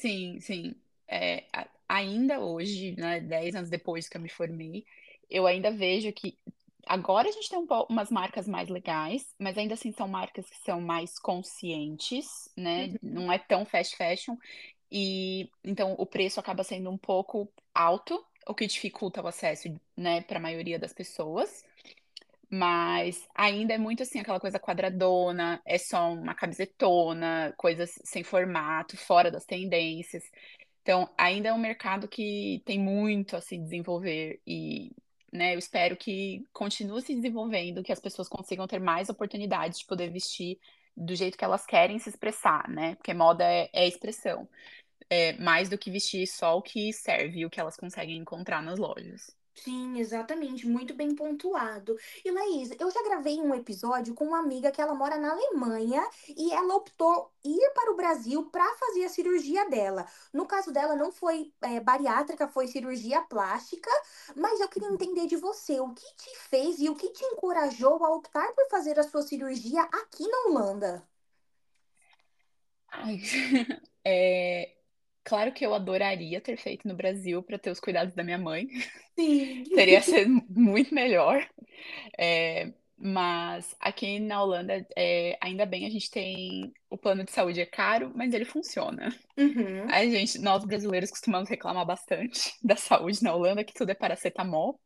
Sim, 0.00 0.40
sim. 0.40 0.74
É, 1.06 1.46
ainda 1.88 2.40
hoje, 2.40 2.94
né, 2.96 3.20
10 3.20 3.54
anos 3.54 3.70
depois 3.70 4.08
que 4.08 4.16
eu 4.16 4.20
me 4.20 4.28
formei, 4.28 4.84
eu 5.28 5.46
ainda 5.46 5.70
vejo 5.70 6.12
que 6.12 6.38
agora 6.86 7.28
a 7.28 7.32
gente 7.32 7.48
tem 7.48 7.58
um 7.58 7.66
umas 7.88 8.10
marcas 8.10 8.46
mais 8.48 8.68
legais, 8.68 9.34
mas 9.38 9.56
ainda 9.56 9.74
assim 9.74 9.92
são 9.92 10.08
marcas 10.08 10.48
que 10.48 10.56
são 10.58 10.80
mais 10.80 11.18
conscientes, 11.18 12.50
né? 12.56 12.86
Uhum. 12.86 12.98
Não 13.02 13.32
é 13.32 13.38
tão 13.38 13.64
fast 13.64 13.96
fashion. 13.96 14.36
E 14.90 15.50
então 15.64 15.94
o 15.98 16.04
preço 16.06 16.38
acaba 16.38 16.62
sendo 16.62 16.90
um 16.90 16.98
pouco 16.98 17.50
alto, 17.74 18.22
o 18.46 18.54
que 18.54 18.66
dificulta 18.66 19.22
o 19.22 19.26
acesso, 19.26 19.68
né, 19.96 20.20
para 20.22 20.38
a 20.38 20.42
maioria 20.42 20.78
das 20.78 20.92
pessoas. 20.92 21.64
Mas 22.50 23.26
ainda 23.34 23.72
é 23.72 23.78
muito 23.78 24.02
assim, 24.02 24.20
aquela 24.20 24.38
coisa 24.38 24.60
quadradona, 24.60 25.62
é 25.64 25.78
só 25.78 26.12
uma 26.12 26.34
camisetona, 26.34 27.54
coisas 27.56 27.98
sem 28.04 28.22
formato, 28.22 28.96
fora 28.96 29.30
das 29.30 29.46
tendências. 29.46 30.22
Então, 30.82 31.08
ainda 31.16 31.48
é 31.48 31.52
um 31.52 31.58
mercado 31.58 32.08
que 32.08 32.60
tem 32.66 32.78
muito 32.78 33.36
a 33.36 33.40
se 33.40 33.56
desenvolver 33.56 34.40
e, 34.46 34.90
né, 35.32 35.54
eu 35.54 35.58
espero 35.58 35.96
que 35.96 36.46
continue 36.52 37.00
se 37.02 37.14
desenvolvendo, 37.14 37.82
que 37.82 37.92
as 37.92 38.00
pessoas 38.00 38.28
consigam 38.28 38.66
ter 38.66 38.80
mais 38.80 39.08
oportunidades 39.08 39.78
de 39.78 39.86
poder 39.86 40.10
vestir 40.10 40.58
do 40.96 41.14
jeito 41.16 41.38
que 41.38 41.44
elas 41.44 41.64
querem 41.66 41.98
se 41.98 42.10
expressar, 42.10 42.68
né? 42.68 42.94
Porque 42.96 43.14
moda 43.14 43.44
é, 43.44 43.70
é 43.72 43.88
expressão. 43.88 44.48
É, 45.10 45.34
mais 45.34 45.68
do 45.68 45.78
que 45.78 45.90
vestir 45.90 46.26
só 46.26 46.56
o 46.56 46.62
que 46.62 46.92
serve, 46.92 47.46
o 47.46 47.50
que 47.50 47.60
elas 47.60 47.76
conseguem 47.76 48.18
encontrar 48.18 48.62
nas 48.62 48.78
lojas. 48.78 49.34
Sim, 49.54 49.98
exatamente, 49.98 50.66
muito 50.66 50.94
bem 50.94 51.14
pontuado. 51.14 51.96
E 52.24 52.30
Laís, 52.30 52.70
eu 52.80 52.90
já 52.90 53.02
gravei 53.02 53.40
um 53.40 53.54
episódio 53.54 54.14
com 54.14 54.24
uma 54.26 54.38
amiga 54.40 54.70
que 54.72 54.80
ela 54.80 54.94
mora 54.94 55.16
na 55.18 55.30
Alemanha 55.32 56.02
e 56.28 56.52
ela 56.52 56.74
optou 56.74 57.30
ir 57.44 57.70
para 57.74 57.92
o 57.92 57.96
Brasil 57.96 58.46
para 58.50 58.64
fazer 58.76 59.04
a 59.04 59.08
cirurgia 59.08 59.68
dela. 59.70 60.06
No 60.32 60.46
caso 60.46 60.72
dela, 60.72 60.96
não 60.96 61.12
foi 61.12 61.52
é, 61.62 61.78
bariátrica, 61.80 62.48
foi 62.48 62.66
cirurgia 62.66 63.20
plástica, 63.22 63.90
mas 64.34 64.58
eu 64.60 64.68
queria 64.68 64.88
entender 64.88 65.26
de 65.26 65.36
você 65.36 65.78
o 65.80 65.92
que 65.94 66.14
te 66.16 66.36
fez 66.48 66.78
e 66.80 66.88
o 66.88 66.96
que 66.96 67.10
te 67.10 67.24
encorajou 67.24 68.04
a 68.04 68.10
optar 68.14 68.52
por 68.54 68.68
fazer 68.70 68.98
a 68.98 69.02
sua 69.04 69.22
cirurgia 69.22 69.82
aqui 69.82 70.26
na 70.28 70.38
Holanda. 70.48 71.08
Ai, 72.88 73.18
é, 74.04 74.76
Claro 75.24 75.52
que 75.52 75.64
eu 75.64 75.72
adoraria 75.72 76.40
ter 76.40 76.56
feito 76.56 76.86
no 76.86 76.94
Brasil 76.94 77.42
para 77.42 77.58
ter 77.58 77.70
os 77.70 77.78
cuidados 77.78 78.14
da 78.14 78.24
minha 78.24 78.38
mãe. 78.38 78.66
Sim. 79.18 79.64
Teria 79.74 80.02
sido 80.02 80.42
muito 80.50 80.94
melhor. 80.94 81.48
É, 82.18 82.72
mas 82.98 83.74
aqui 83.80 84.18
na 84.18 84.42
Holanda, 84.42 84.86
é, 84.96 85.36
ainda 85.40 85.66
bem, 85.66 85.86
a 85.86 85.90
gente 85.90 86.10
tem 86.10 86.72
o 86.90 86.96
plano 86.96 87.24
de 87.24 87.32
saúde 87.32 87.60
é 87.60 87.66
caro, 87.66 88.12
mas 88.14 88.32
ele 88.32 88.44
funciona. 88.44 89.08
Uhum. 89.36 89.88
A 89.88 90.04
gente, 90.04 90.38
nós 90.38 90.64
brasileiros 90.64 91.10
costumamos 91.10 91.48
reclamar 91.48 91.86
bastante 91.86 92.52
da 92.62 92.76
saúde 92.76 93.22
na 93.22 93.34
Holanda, 93.34 93.64
que 93.64 93.74
tudo 93.74 93.90
é 93.90 93.94
paracetamol. 93.94 94.78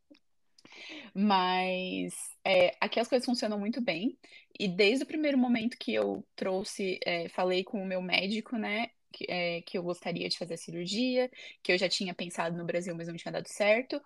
Mas 1.15 2.15
é, 2.45 2.77
aqui 2.81 3.01
as 3.01 3.09
coisas 3.09 3.25
funcionam 3.25 3.59
muito 3.59 3.81
bem. 3.81 4.19
E 4.59 4.69
desde 4.69 5.05
o 5.05 5.07
primeiro 5.07 5.39
momento 5.39 5.77
que 5.79 5.95
eu 5.95 6.25
trouxe, 6.35 6.99
é, 7.05 7.29
falei 7.29 7.65
com 7.65 7.83
o 7.83 7.87
meu 7.87 8.03
médico, 8.03 8.57
né? 8.57 8.89
Que, 9.17 9.27
é, 9.31 9.63
que 9.63 9.79
eu 9.79 9.83
gostaria 9.83 10.29
de 10.29 10.37
fazer 10.39 10.59
cirurgia, 10.59 11.31
que 11.63 11.73
eu 11.73 11.79
já 11.79 11.89
tinha 11.89 12.15
pensado 12.15 12.57
no 12.57 12.67
Brasil, 12.67 12.95
mas 12.95 13.09
não 13.09 13.17
tinha 13.17 13.33
dado 13.33 13.49
certo. 13.49 14.01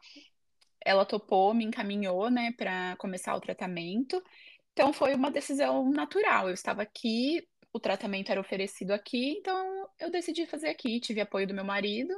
Ela 0.84 1.04
topou, 1.04 1.52
me 1.52 1.64
encaminhou, 1.64 2.30
né, 2.30 2.52
para 2.56 2.96
começar 2.96 3.34
o 3.34 3.40
tratamento. 3.40 4.22
Então 4.72 4.92
foi 4.92 5.14
uma 5.14 5.30
decisão 5.30 5.90
natural. 5.90 6.48
Eu 6.48 6.54
estava 6.54 6.82
aqui, 6.82 7.46
o 7.72 7.80
tratamento 7.80 8.30
era 8.30 8.40
oferecido 8.40 8.92
aqui, 8.92 9.32
então 9.38 9.88
eu 9.98 10.10
decidi 10.10 10.46
fazer 10.46 10.68
aqui. 10.68 11.00
Tive 11.00 11.20
apoio 11.20 11.46
do 11.46 11.54
meu 11.54 11.64
marido. 11.64 12.14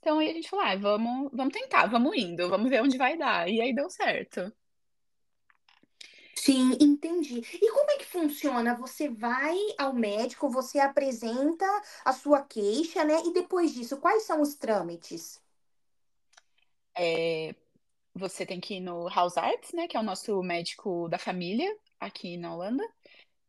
Então 0.00 0.18
aí 0.18 0.30
a 0.30 0.34
gente 0.34 0.48
falou: 0.48 0.64
ah, 0.66 0.76
vamos, 0.76 1.30
vamos 1.32 1.52
tentar, 1.54 1.86
vamos 1.86 2.16
indo, 2.16 2.48
vamos 2.50 2.70
ver 2.70 2.82
onde 2.82 2.98
vai 2.98 3.16
dar. 3.18 3.48
E 3.48 3.60
aí 3.60 3.74
deu 3.74 3.90
certo. 3.90 4.52
Sim, 6.38 6.76
entendi. 6.80 7.38
E 7.40 7.72
como 7.72 7.90
é 7.90 7.96
que 7.98 8.04
funciona? 8.06 8.74
Você 8.76 9.08
vai 9.08 9.56
ao 9.78 9.92
médico, 9.92 10.48
você 10.48 10.78
apresenta 10.78 11.66
a 12.04 12.12
sua 12.12 12.42
queixa, 12.44 13.04
né? 13.04 13.14
E 13.24 13.32
depois 13.32 13.72
disso, 13.74 13.96
quais 13.98 14.22
são 14.24 14.40
os 14.40 14.54
trâmites? 14.54 15.42
É, 16.98 17.54
você 18.14 18.46
tem 18.46 18.60
que 18.60 18.76
ir 18.76 18.80
no 18.80 19.08
Hausarts, 19.08 19.72
né, 19.74 19.88
que 19.88 19.96
é 19.96 20.00
o 20.00 20.02
nosso 20.02 20.42
médico 20.42 21.08
da 21.08 21.18
família 21.18 21.68
aqui 22.00 22.36
na 22.36 22.54
Holanda. 22.54 22.84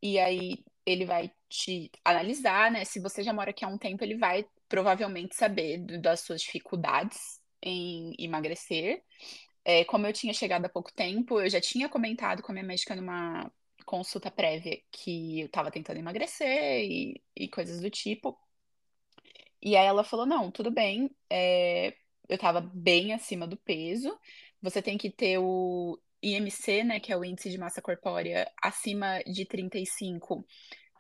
E 0.02 0.20
aí 0.20 0.64
ele 0.86 1.06
vai 1.06 1.32
te 1.50 1.92
analisar, 2.06 2.72
né? 2.72 2.86
Se 2.86 3.00
você 3.00 3.24
já 3.24 3.34
mora 3.34 3.52
aqui 3.52 3.66
há 3.66 3.68
um 3.70 3.78
tempo, 3.78 4.04
ele 4.04 4.18
vai 4.18 4.46
provavelmente 4.70 5.36
saber 5.36 5.80
das 6.02 6.22
suas 6.22 6.42
dificuldades 6.42 7.42
em 7.62 8.14
emagrecer. 8.20 9.04
É, 9.70 9.84
como 9.84 10.08
eu 10.08 10.14
tinha 10.14 10.34
chegado 10.34 10.64
há 10.64 10.70
pouco 10.70 10.94
tempo, 10.94 11.42
eu 11.42 11.50
já 11.50 11.60
tinha 11.60 11.90
comentado 11.90 12.42
com 12.42 12.54
a 12.54 12.54
minha 12.54 12.66
médica 12.66 12.96
numa 12.96 13.52
consulta 13.86 14.32
prévia 14.32 14.82
que 14.90 15.42
eu 15.42 15.48
estava 15.48 15.70
tentando 15.70 16.00
emagrecer 16.00 16.86
e, 16.86 17.22
e, 17.36 17.50
coisas 17.50 17.82
do 17.82 17.90
tipo. 17.90 18.40
E 19.62 19.76
aí 19.76 19.86
ela 19.86 20.06
falou: 20.06 20.26
não, 20.26 20.50
tudo 20.50 20.72
bem, 20.72 21.14
é, 21.30 21.90
eu 22.30 22.36
estava 22.36 22.62
bem 22.62 23.14
acima 23.14 23.46
do 23.46 23.58
peso, 23.58 24.18
você 24.62 24.82
tem 24.82 24.98
que 24.98 25.10
ter 25.10 25.38
o 25.38 26.00
IMC, 26.22 26.86
né, 26.86 27.00
que 27.02 27.12
é 27.12 27.18
o 27.18 27.26
índice 27.26 27.50
de 27.50 27.58
massa 27.58 27.82
corpórea, 27.82 28.50
acima 28.64 29.20
de 29.26 29.46
35, 29.46 30.48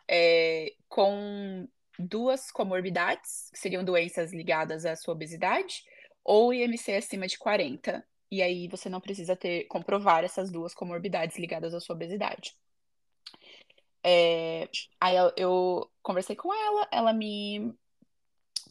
é, 0.10 0.74
com 0.90 1.66
duas 1.98 2.52
comorbidades, 2.52 3.50
que 3.50 3.60
seriam 3.60 3.86
doenças 3.86 4.34
ligadas 4.34 4.86
à 4.86 4.94
sua 4.98 5.14
obesidade, 5.14 5.84
ou 6.22 6.54
IMC 6.54 6.96
acima 6.98 7.28
de 7.28 7.38
40. 7.38 8.06
E 8.30 8.42
aí 8.42 8.68
você 8.68 8.90
não 8.90 9.00
precisa 9.00 9.36
ter 9.36 9.66
comprovar 9.66 10.24
essas 10.24 10.52
duas 10.52 10.74
comorbidades 10.74 11.38
ligadas 11.38 11.74
à 11.74 11.80
sua 11.80 11.96
obesidade. 11.96 12.56
É, 14.04 14.70
aí 15.00 15.16
eu, 15.16 15.34
eu 15.36 15.92
conversei 16.02 16.36
com 16.36 16.54
ela, 16.54 16.88
ela 16.92 17.14
me 17.14 17.74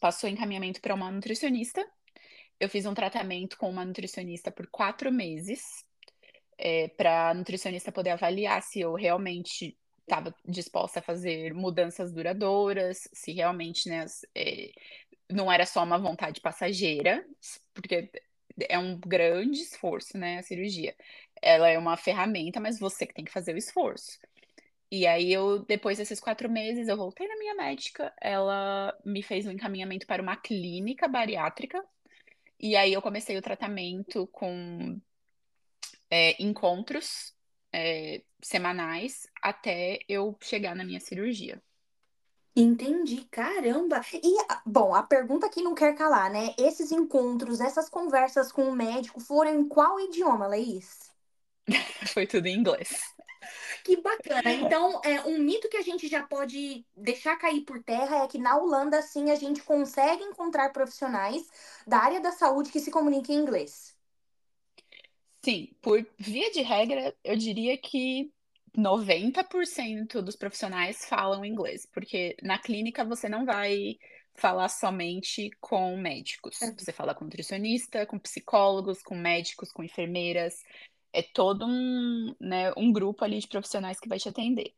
passou 0.01 0.29
encaminhamento 0.29 0.81
para 0.81 0.95
uma 0.95 1.11
nutricionista. 1.11 1.87
Eu 2.59 2.69
fiz 2.69 2.87
um 2.87 2.95
tratamento 2.95 3.59
com 3.59 3.69
uma 3.69 3.85
nutricionista 3.85 4.51
por 4.51 4.67
quatro 4.69 5.13
meses, 5.13 5.85
é, 6.59 6.89
para 6.89 7.31
a 7.31 7.35
nutricionista 7.35 7.93
poder 7.93 8.11
avaliar 8.11 8.63
se 8.63 8.81
eu 8.81 8.95
realmente 8.95 9.77
estava 10.01 10.35
disposta 10.45 11.01
a 11.01 11.03
fazer 11.03 11.53
mudanças 11.53 12.13
duradouras, 12.13 13.09
se 13.13 13.33
realmente 13.33 13.89
né, 13.89 14.07
é, 14.35 14.71
não 15.31 15.51
era 15.53 15.67
só 15.67 15.83
uma 15.83 15.99
vontade 15.99 16.41
passageira, 16.41 17.27
porque 17.75 18.11
é 18.69 18.79
um 18.79 18.99
grande 18.99 19.61
esforço, 19.61 20.17
né, 20.19 20.39
a 20.39 20.43
cirurgia. 20.43 20.95
Ela 21.43 21.69
é 21.69 21.79
uma 21.79 21.97
ferramenta, 21.97 22.61
mas 22.61 22.79
você 22.79 23.07
que 23.07 23.15
tem 23.15 23.25
que 23.25 23.33
fazer 23.33 23.55
o 23.55 23.59
esforço. 23.59 24.19
E 24.91 25.07
aí 25.07 25.33
eu, 25.33 25.61
depois 25.61 25.99
desses 25.99 26.21
quatro 26.21 26.49
meses, 26.51 26.89
eu 26.89 26.97
voltei 26.97 27.27
na 27.27 27.37
minha 27.37 27.55
médica, 27.55 28.13
ela 28.21 28.97
me 29.05 29.23
fez 29.23 29.47
um 29.47 29.51
encaminhamento 29.51 30.07
para 30.07 30.23
uma 30.23 30.37
clínica 30.37 31.09
bariátrica, 31.09 31.85
e 32.59 32.77
aí 32.77 32.93
eu 32.93 33.03
comecei 33.03 33.37
o 33.37 33.43
tratamento 33.43 34.27
com 34.29 34.99
é, 36.11 36.41
encontros 36.43 37.35
é, 37.73 38.23
semanais 38.43 39.29
até 39.43 39.99
eu 40.09 40.37
chegar 40.41 40.75
na 40.75 40.85
minha 40.85 41.01
cirurgia. 41.01 41.61
Entendi, 42.59 43.27
caramba. 43.31 44.01
E, 44.15 44.35
bom, 44.65 44.95
a 44.95 45.03
pergunta 45.03 45.49
que 45.51 45.63
não 45.63 45.75
quer 45.75 45.95
calar, 45.95 46.31
né? 46.31 46.55
Esses 46.59 46.91
encontros, 46.91 47.61
essas 47.61 47.91
conversas 47.91 48.51
com 48.51 48.65
o 48.71 48.75
médico 48.75 49.21
foram 49.21 49.61
em 49.61 49.69
qual 49.69 50.01
idioma, 50.01 50.47
Laís? 50.47 51.13
Foi 52.15 52.27
tudo 52.27 52.47
em 52.47 52.57
inglês. 52.57 53.15
Que 53.85 54.01
bacana. 54.01 54.53
Então, 54.53 55.01
é, 55.05 55.21
um 55.27 55.39
mito 55.39 55.69
que 55.69 55.77
a 55.77 55.83
gente 55.83 56.09
já 56.09 56.23
pode 56.23 56.85
deixar 56.97 57.37
cair 57.37 57.61
por 57.61 57.83
terra 57.83 58.25
é 58.25 58.27
que 58.27 58.39
na 58.39 58.57
Holanda, 58.57 59.03
sim, 59.03 59.31
a 59.31 59.37
gente 59.37 59.63
consegue 59.63 60.25
encontrar 60.25 60.73
profissionais 60.73 61.47
da 61.87 61.99
área 61.99 62.21
da 62.21 62.33
saúde 62.33 62.73
que 62.73 62.81
se 62.81 62.91
comuniquem 62.91 63.37
em 63.37 63.41
inglês. 63.43 63.95
Sim, 65.45 65.71
por 65.81 66.05
via 66.19 66.51
de 66.51 66.63
regra, 66.63 67.15
eu 67.23 67.37
diria 67.37 67.79
que 67.79 68.33
90% 68.77 70.21
dos 70.21 70.37
profissionais 70.37 71.05
falam 71.07 71.45
inglês, 71.45 71.87
porque 71.93 72.37
na 72.43 72.59
clínica 72.59 73.05
você 73.05 73.29
não 73.29 73.45
vai 73.45 73.97
falar 74.35 74.69
somente 74.69 75.51
com 75.61 75.97
médicos. 75.97 76.61
É. 76.61 76.73
Você 76.73 76.93
fala 76.93 77.15
com 77.15 77.25
nutricionista, 77.25 78.07
com 78.07 78.19
psicólogos, 78.19 79.03
com 79.03 79.17
médicos, 79.17 79.73
com 79.73 79.83
enfermeiras. 79.83 80.63
É 81.13 81.23
todo 81.23 81.67
um, 81.67 82.35
né, 82.39 82.73
um 82.77 82.93
grupo 82.93 83.25
ali 83.25 83.39
de 83.39 83.49
profissionais 83.49 83.99
que 83.99 84.09
vai 84.09 84.19
te 84.19 84.29
atender. 84.29 84.75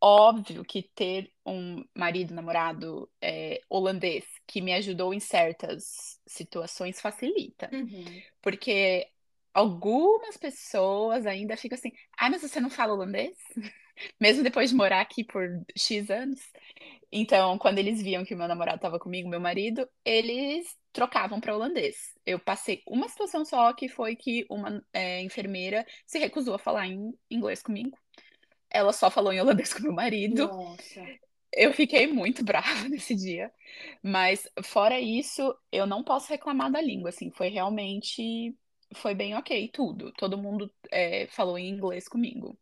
Óbvio 0.00 0.64
que 0.64 0.82
ter 0.82 1.30
um 1.46 1.84
marido, 1.94 2.34
namorado 2.34 3.10
é, 3.20 3.60
holandês 3.68 4.24
que 4.46 4.60
me 4.60 4.72
ajudou 4.72 5.14
em 5.14 5.20
certas 5.20 6.20
situações 6.26 7.00
facilita. 7.00 7.70
Uhum. 7.72 8.22
Porque 8.42 9.06
algumas 9.54 10.36
pessoas 10.36 11.24
ainda 11.24 11.56
ficam 11.56 11.78
assim, 11.78 11.92
ah, 12.18 12.28
mas 12.28 12.42
você 12.42 12.60
não 12.60 12.68
fala 12.68 12.92
holandês? 12.92 13.36
Mesmo 14.20 14.42
depois 14.42 14.70
de 14.70 14.76
morar 14.76 15.00
aqui 15.00 15.22
por 15.22 15.48
X 15.76 16.10
anos. 16.10 16.40
Então, 17.12 17.56
quando 17.58 17.78
eles 17.78 18.02
viam 18.02 18.24
que 18.24 18.34
o 18.34 18.36
meu 18.36 18.48
namorado 18.48 18.76
estava 18.76 18.98
comigo, 18.98 19.28
meu 19.28 19.38
marido, 19.38 19.88
eles 20.04 20.76
trocavam 20.92 21.40
para 21.40 21.54
holandês. 21.54 22.12
Eu 22.26 22.40
passei 22.40 22.82
uma 22.88 23.08
situação 23.08 23.44
só 23.44 23.72
que 23.72 23.88
foi 23.88 24.16
que 24.16 24.44
uma 24.50 24.84
é, 24.92 25.22
enfermeira 25.22 25.86
se 26.04 26.18
recusou 26.18 26.54
a 26.54 26.58
falar 26.58 26.88
em 26.88 27.16
inglês 27.30 27.62
comigo. 27.62 27.96
Ela 28.68 28.92
só 28.92 29.08
falou 29.08 29.32
em 29.32 29.40
holandês 29.40 29.72
com 29.72 29.82
meu 29.84 29.92
marido. 29.92 30.48
Nossa. 30.48 31.06
Eu 31.52 31.72
fiquei 31.72 32.08
muito 32.08 32.42
brava 32.44 32.88
nesse 32.88 33.14
dia. 33.14 33.52
Mas, 34.02 34.48
fora 34.64 34.98
isso, 34.98 35.56
eu 35.70 35.86
não 35.86 36.02
posso 36.02 36.28
reclamar 36.28 36.72
da 36.72 36.80
língua, 36.80 37.10
assim. 37.10 37.30
Foi 37.30 37.48
realmente 37.48 38.56
foi 38.94 39.14
bem 39.14 39.34
ok, 39.36 39.68
tudo. 39.68 40.12
Todo 40.12 40.38
mundo 40.38 40.72
é, 40.90 41.26
falou 41.28 41.58
em 41.58 41.68
inglês 41.68 42.08
comigo. 42.08 42.58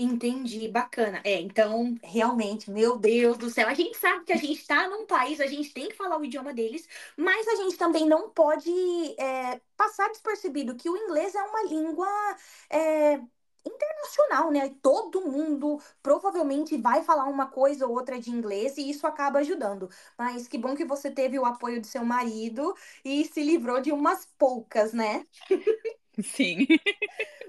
Entendi, 0.00 0.68
bacana. 0.68 1.20
É, 1.24 1.40
então, 1.40 1.96
realmente, 2.04 2.70
meu 2.70 2.96
Deus 2.96 3.36
do 3.36 3.50
céu, 3.50 3.66
a 3.68 3.74
gente 3.74 3.96
sabe 3.98 4.24
que 4.24 4.32
a 4.32 4.36
gente 4.36 4.60
está 4.60 4.88
num 4.88 5.06
país, 5.06 5.40
a 5.40 5.46
gente 5.48 5.72
tem 5.72 5.88
que 5.88 5.96
falar 5.96 6.16
o 6.16 6.24
idioma 6.24 6.54
deles, 6.54 6.88
mas 7.16 7.48
a 7.48 7.56
gente 7.56 7.76
também 7.76 8.06
não 8.06 8.30
pode 8.30 8.70
é, 9.18 9.60
passar 9.76 10.08
despercebido 10.10 10.76
que 10.76 10.88
o 10.88 10.96
inglês 10.96 11.34
é 11.34 11.42
uma 11.42 11.64
língua 11.64 12.06
é, 12.70 13.20
internacional, 13.64 14.50
né? 14.50 14.74
Todo 14.82 15.22
mundo 15.22 15.80
provavelmente 16.02 16.76
vai 16.76 17.02
falar 17.02 17.24
uma 17.26 17.46
coisa 17.46 17.86
ou 17.86 17.92
outra 17.94 18.18
de 18.20 18.30
inglês 18.30 18.76
e 18.78 18.88
isso 18.90 19.06
acaba 19.06 19.40
ajudando. 19.40 19.88
Mas 20.16 20.48
que 20.48 20.58
bom 20.58 20.74
que 20.74 20.84
você 20.84 21.10
teve 21.10 21.38
o 21.38 21.44
apoio 21.44 21.80
do 21.80 21.86
seu 21.86 22.04
marido 22.04 22.74
e 23.04 23.24
se 23.24 23.42
livrou 23.42 23.80
de 23.80 23.92
umas 23.92 24.26
poucas, 24.38 24.92
né? 24.92 25.26
Sim. 26.22 26.66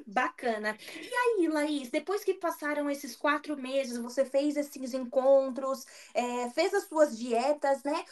Bacana. 0.05 0.77
E 1.09 1.13
aí, 1.13 1.47
Laís, 1.47 1.89
depois 1.89 2.23
que 2.23 2.33
passaram 2.33 2.89
esses 2.89 3.15
quatro 3.15 3.55
meses, 3.57 3.97
você 3.97 4.25
fez 4.25 4.57
esses 4.57 4.93
encontros, 4.93 5.85
é, 6.13 6.49
fez 6.51 6.73
as 6.73 6.85
suas 6.85 7.17
dietas, 7.17 7.83
né? 7.83 8.03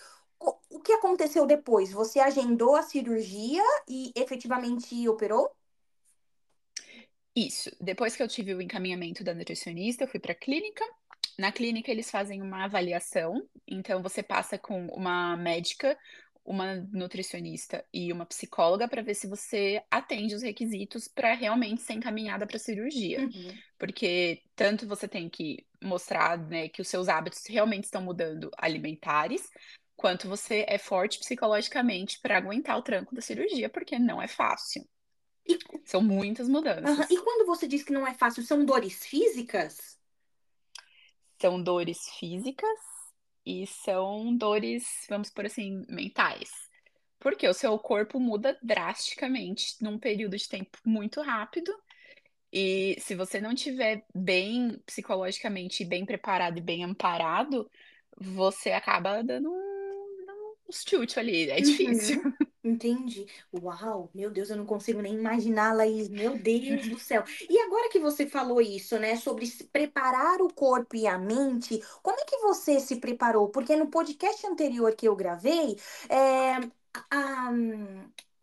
O 0.70 0.80
que 0.80 0.94
aconteceu 0.94 1.46
depois? 1.48 1.92
Você 1.92 2.20
agendou 2.20 2.75
a 2.75 2.84
cirurgia 2.84 3.63
e 3.88 4.12
efetivamente 4.16 5.08
operou? 5.10 5.51
Isso. 7.38 7.70
Depois 7.79 8.15
que 8.15 8.24
eu 8.24 8.27
tive 8.27 8.56
o 8.56 8.62
encaminhamento 8.62 9.24
da 9.24 9.32
nutricionista, 9.32 10.03
eu 10.03 10.08
fui 10.08 10.20
para 10.20 10.32
a 10.32 10.36
clínica. 10.36 10.84
Na 11.38 11.51
clínica, 11.51 11.91
eles 11.91 12.10
fazem 12.10 12.41
uma 12.41 12.63
avaliação. 12.63 13.48
Então, 13.67 14.01
você 14.01 14.24
passa 14.24 14.58
com 14.58 14.88
uma 14.88 15.38
médica, 15.38 15.96
uma 16.44 16.77
nutricionista 16.91 17.86
e 17.94 18.12
uma 18.12 18.25
psicóloga 18.25 18.88
para 18.88 19.03
ver 19.03 19.13
se 19.13 19.27
você 19.27 19.84
atende 19.91 20.34
os 20.34 20.41
requisitos 20.41 21.08
para 21.08 21.36
realmente 21.36 21.84
ser 21.84 21.94
encaminhada 21.94 22.48
para 22.48 22.58
cirurgia. 22.58 23.20
Uhum. 23.20 23.56
Porque 23.77 24.41
tanto 24.56 24.88
você 24.88 25.08
tem 25.08 25.29
que 25.29 25.63
mostrar 25.84 26.39
né, 26.39 26.70
que 26.70 26.82
os 26.82 26.88
seus 26.88 27.08
hábitos 27.08 27.46
realmente 27.48 27.84
estão 27.84 28.01
mudando 28.01 28.50
alimentares, 28.58 29.48
quanto 29.96 30.27
você 30.27 30.65
é 30.67 30.79
forte 30.79 31.20
psicologicamente 31.20 32.20
para 32.20 32.38
aguentar 32.38 32.79
o 32.79 32.82
tranco 32.82 33.13
da 33.13 33.22
cirurgia, 33.22 33.70
porque 33.70 34.00
não 34.00 34.20
é 34.20 34.27
fácil. 34.27 34.84
E, 35.48 35.58
São 35.86 36.01
muitas 36.01 36.50
mudanças. 36.50 37.00
Aham, 37.00 37.08
E 37.10 37.18
quando 37.22 37.46
você 37.46 37.68
diz 37.68 37.84
que 37.84 37.94
não 37.94 38.06
é 38.06 38.13
fácil, 38.13 38.44
são 38.44 38.66
dores 38.66 39.06
físicas? 39.06 39.98
São 41.39 41.62
dores 41.62 42.10
físicas 42.20 42.80
e 43.46 43.66
são 43.68 44.36
dores, 44.36 45.06
vamos 45.10 45.30
por 45.30 45.46
assim, 45.46 45.86
mentais. 45.88 46.50
Porque 47.20 47.48
o 47.48 47.54
seu 47.54 47.77
corpo 47.80 48.20
muda 48.20 48.58
drasticamente 48.62 49.75
num 49.82 49.98
período 49.98 50.38
de 50.38 50.48
tempo 50.48 50.77
muito 50.86 51.22
rápido. 51.22 51.74
E 52.51 52.96
se 53.00 53.16
você 53.16 53.39
não 53.42 53.51
estiver 53.51 54.06
bem 54.13 54.82
psicologicamente, 54.86 55.86
bem 55.86 56.06
preparado 56.06 56.58
e 56.58 56.62
bem 56.62 56.84
amparado, 56.84 57.70
você 58.16 58.72
acaba 58.72 59.24
dando 59.24 59.51
um, 59.51 59.51
dando 59.51 59.77
uns 60.70 60.84
chute 60.88 61.20
ali. 61.20 61.50
É 61.50 61.62
difícil. 61.62 62.18
Uhum, 62.20 62.34
entendi. 62.64 63.26
Uau, 63.54 64.10
meu 64.14 64.30
Deus, 64.30 64.50
eu 64.50 64.58
não 64.58 64.66
consigo 64.66 65.02
nem 65.02 65.14
imaginar, 65.16 65.74
Laís. 65.76 66.10
Meu 66.10 66.38
Deus 66.38 66.88
do 66.88 67.00
céu. 67.00 67.24
E 67.50 67.58
agora 67.60 67.90
que 67.90 68.00
você 68.00 68.28
falou 68.28 68.62
isso, 68.62 69.00
né, 69.00 69.16
sobre 69.16 69.48
preparar 69.72 70.42
o 70.42 70.54
corpo 70.54 70.96
e 70.96 71.08
a 71.08 71.18
mente, 71.18 71.80
como 72.04 72.20
é 72.20 72.26
que 72.26 72.38
você 72.40 72.80
se 72.80 72.98
preparou? 72.98 73.50
Porque 73.50 73.76
no 73.76 73.88
podcast 73.90 74.46
anterior 74.46 74.96
que 74.96 75.08
eu 75.08 75.16
gravei, 75.16 75.78
é, 76.10 76.56
a- 77.10 77.52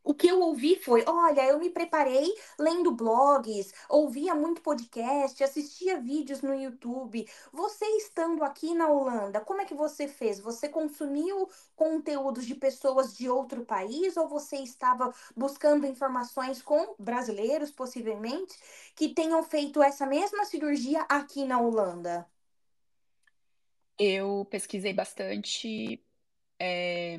o 0.05 0.13
que 0.15 0.29
eu 0.29 0.41
ouvi 0.41 0.77
foi: 0.77 1.03
olha, 1.07 1.47
eu 1.47 1.59
me 1.59 1.71
preparei 1.71 2.33
lendo 2.59 2.93
blogs, 2.93 3.73
ouvia 3.89 4.35
muito 4.35 4.61
podcast, 4.61 5.43
assistia 5.43 5.99
vídeos 6.01 6.43
no 6.43 6.55
YouTube. 6.55 7.27
Você 7.53 7.85
estando 7.97 8.45
aqui 8.45 8.75
na 8.75 8.89
Holanda, 8.89 9.41
como 9.41 9.63
é 9.63 9.65
que 9.65 9.75
você 9.75 10.07
fez? 10.07 10.39
Você 10.41 10.69
consumiu 10.69 11.49
conteúdos 11.75 12.47
de 12.47 12.55
pessoas 12.55 13.17
de 13.17 13.29
outro 13.29 13.65
país 13.65 14.17
ou 14.17 14.29
você 14.29 14.59
estava 14.59 15.13
buscando 15.35 15.87
informações 15.87 16.61
com 16.63 16.95
brasileiros, 16.99 17.71
possivelmente, 17.71 18.55
que 18.95 19.09
tenham 19.09 19.43
feito 19.43 19.83
essa 19.83 20.07
mesma 20.07 20.45
cirurgia 20.45 21.03
aqui 21.09 21.45
na 21.47 21.59
Holanda? 21.61 22.29
Eu 23.99 24.47
pesquisei 24.51 24.93
bastante, 24.93 26.05
é, 26.59 27.17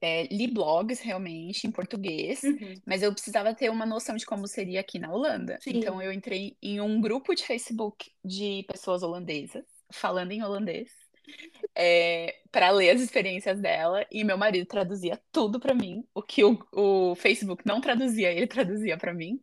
é, 0.00 0.24
li 0.32 0.46
blogs 0.46 1.00
realmente 1.00 1.66
em 1.66 1.70
português, 1.70 2.42
Uhum, 2.42 2.74
mas 2.86 3.02
eu 3.02 3.12
precisava 3.12 3.54
ter 3.54 3.70
uma 3.70 3.84
noção 3.84 4.16
de 4.16 4.24
como 4.24 4.46
seria 4.46 4.80
aqui 4.80 4.98
na 4.98 5.12
Holanda. 5.12 5.58
Então 5.66 5.98
sim. 5.98 6.04
eu 6.04 6.12
entrei 6.12 6.56
em 6.62 6.80
um 6.80 7.00
grupo 7.00 7.34
de 7.34 7.44
Facebook 7.44 8.10
de 8.24 8.64
pessoas 8.68 9.02
holandesas, 9.02 9.64
falando 9.90 10.32
em 10.32 10.42
holandês, 10.42 10.90
para 12.50 12.70
ler 12.70 12.90
as 12.90 13.00
experiências 13.00 13.60
dela, 13.60 14.04
e 14.10 14.24
meu 14.24 14.38
marido 14.38 14.66
traduzia 14.66 15.20
tudo 15.30 15.60
para 15.60 15.74
mim, 15.74 16.04
o 16.14 16.22
que 16.22 16.42
o, 16.44 16.58
o 16.72 17.14
Facebook 17.14 17.62
não 17.66 17.80
traduzia, 17.80 18.32
ele 18.32 18.46
traduzia 18.46 18.96
para 18.96 19.12
mim. 19.12 19.40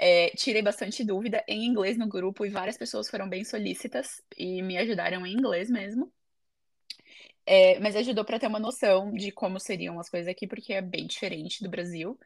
É, 0.00 0.30
tirei 0.36 0.62
bastante 0.62 1.04
dúvida 1.04 1.42
em 1.48 1.66
inglês 1.66 1.98
no 1.98 2.06
grupo 2.06 2.46
e 2.46 2.50
várias 2.50 2.78
pessoas 2.78 3.10
foram 3.10 3.28
bem 3.28 3.44
solícitas 3.44 4.22
e 4.36 4.62
me 4.62 4.78
ajudaram 4.78 5.26
em 5.26 5.32
inglês 5.32 5.68
mesmo. 5.68 6.12
É, 7.50 7.78
mas 7.80 7.96
ajudou 7.96 8.26
para 8.26 8.38
ter 8.38 8.46
uma 8.46 8.58
noção 8.60 9.10
de 9.10 9.32
como 9.32 9.58
seriam 9.58 9.98
as 9.98 10.10
coisas 10.10 10.28
aqui, 10.28 10.46
porque 10.46 10.74
é 10.74 10.82
bem 10.82 11.06
diferente 11.06 11.62
do 11.62 11.70
Brasil. 11.70 12.18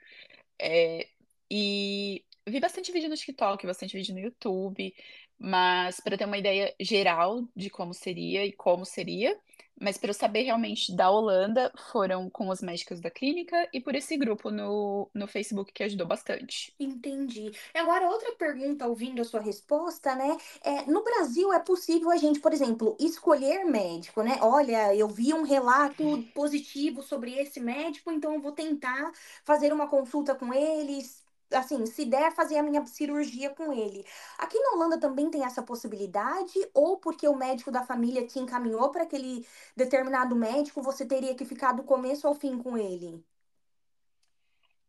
É, 0.61 1.09
e 1.51 2.25
vi 2.49 2.59
bastante 2.61 2.91
vídeo 2.93 3.09
no 3.09 3.17
TikTok, 3.17 3.65
bastante 3.67 3.97
vídeo 3.97 4.15
no 4.15 4.21
YouTube, 4.21 4.93
mas 5.39 6.01
para 6.01 6.19
ter 6.19 6.25
uma 6.25 6.39
ideia 6.39 6.75
geral 6.81 7.47
de 7.55 7.71
como 7.71 7.95
seria 7.95 8.45
e 8.45 8.53
como 8.53 8.85
seria. 8.85 9.39
Mas 9.83 9.99
para 9.99 10.11
eu 10.11 10.15
saber 10.15 10.43
realmente 10.43 10.95
da 10.95 11.11
Holanda, 11.11 11.73
foram 11.91 12.31
com 12.31 12.49
os 12.49 12.63
médicos 12.63 13.01
da 13.01 13.11
clínica 13.11 13.69
e 13.73 13.81
por 13.81 13.97
esse 13.97 14.17
grupo 14.17 14.49
no, 14.49 15.11
no 15.13 15.27
Facebook 15.27 15.73
que 15.73 15.83
ajudou 15.83 16.07
bastante. 16.07 16.73
Entendi. 16.79 17.51
E 17.75 17.79
Agora, 17.79 18.09
outra 18.09 18.33
pergunta, 18.37 18.87
ouvindo 18.87 19.21
a 19.21 19.25
sua 19.25 19.41
resposta, 19.41 20.15
né? 20.15 20.37
É, 20.63 20.87
no 20.87 21.03
Brasil 21.03 21.53
é 21.53 21.59
possível 21.59 22.11
a 22.11 22.17
gente, 22.17 22.39
por 22.39 22.53
exemplo, 22.53 22.97
escolher 23.01 23.65
médico, 23.65 24.23
né? 24.23 24.39
Olha, 24.41 24.95
eu 24.95 25.09
vi 25.09 25.35
um 25.35 25.43
relato 25.43 26.23
positivo 26.33 27.03
sobre 27.03 27.33
esse 27.35 27.59
médico, 27.59 28.13
então 28.13 28.35
eu 28.35 28.41
vou 28.41 28.53
tentar 28.53 29.11
fazer 29.45 29.73
uma 29.73 29.89
consulta 29.89 30.35
com 30.35 30.55
eles. 30.55 31.23
Assim, 31.55 31.85
se 31.87 32.05
der, 32.05 32.33
fazer 32.33 32.59
a 32.59 32.63
minha 32.63 32.85
cirurgia 32.87 33.51
com 33.51 33.73
ele. 33.73 34.05
Aqui 34.39 34.59
na 34.59 34.73
Holanda 34.73 34.99
também 34.99 35.31
tem 35.31 35.45
essa 35.45 35.63
possibilidade? 35.63 36.55
Ou 36.75 36.99
porque 36.99 37.27
o 37.29 37.37
médico 37.37 37.71
da 37.71 37.83
família 37.85 38.27
te 38.27 38.39
encaminhou 38.39 38.91
para 38.91 39.03
aquele 39.03 39.47
determinado 39.77 40.35
médico, 40.35 40.83
você 40.83 41.07
teria 41.07 41.35
que 41.35 41.45
ficar 41.45 41.73
do 41.73 41.83
começo 41.83 42.27
ao 42.27 42.35
fim 42.35 42.59
com 42.59 42.77
ele? 42.77 43.25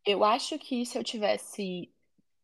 Eu 0.05 0.23
acho 0.23 0.57
que 0.59 0.85
se 0.85 0.97
eu 0.97 1.03
tivesse 1.03 1.89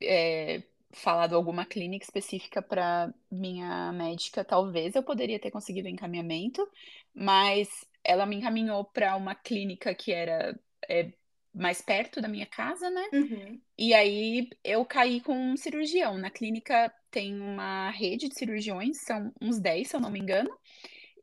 é, 0.01 0.63
falado 0.91 1.35
alguma 1.35 1.65
clínica 1.65 2.05
específica 2.05 2.61
para 2.61 3.13
minha 3.29 3.91
médica, 3.91 4.43
talvez 4.43 4.95
eu 4.95 5.03
poderia 5.03 5.39
ter 5.39 5.51
conseguido 5.51 5.87
encaminhamento, 5.87 6.67
mas 7.13 7.67
ela 8.03 8.25
me 8.25 8.37
encaminhou 8.37 8.85
para 8.85 9.15
uma 9.15 9.35
clínica 9.35 9.93
que 9.93 10.11
era 10.11 10.57
é, 10.87 11.11
mais 11.53 11.81
perto 11.81 12.21
da 12.21 12.27
minha 12.27 12.45
casa, 12.45 12.89
né? 12.89 13.05
Uhum. 13.13 13.59
E 13.77 13.93
aí 13.93 14.49
eu 14.63 14.85
caí 14.85 15.21
com 15.21 15.35
um 15.35 15.57
cirurgião. 15.57 16.17
Na 16.17 16.29
clínica 16.29 16.93
tem 17.11 17.39
uma 17.39 17.89
rede 17.89 18.29
de 18.29 18.37
cirurgiões, 18.37 18.97
são 19.05 19.33
uns 19.41 19.59
10, 19.59 19.87
se 19.87 19.95
eu 19.95 19.99
não 19.99 20.11
me 20.11 20.19
engano. 20.19 20.49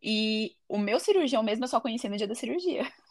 E 0.02 0.54
o 0.68 0.78
meu 0.78 0.98
cirurgião 1.00 1.42
mesmo 1.42 1.64
eu 1.64 1.68
só 1.68 1.80
conheci 1.80 2.08
no 2.08 2.16
dia 2.16 2.26
da 2.28 2.34
cirurgia. 2.34 2.82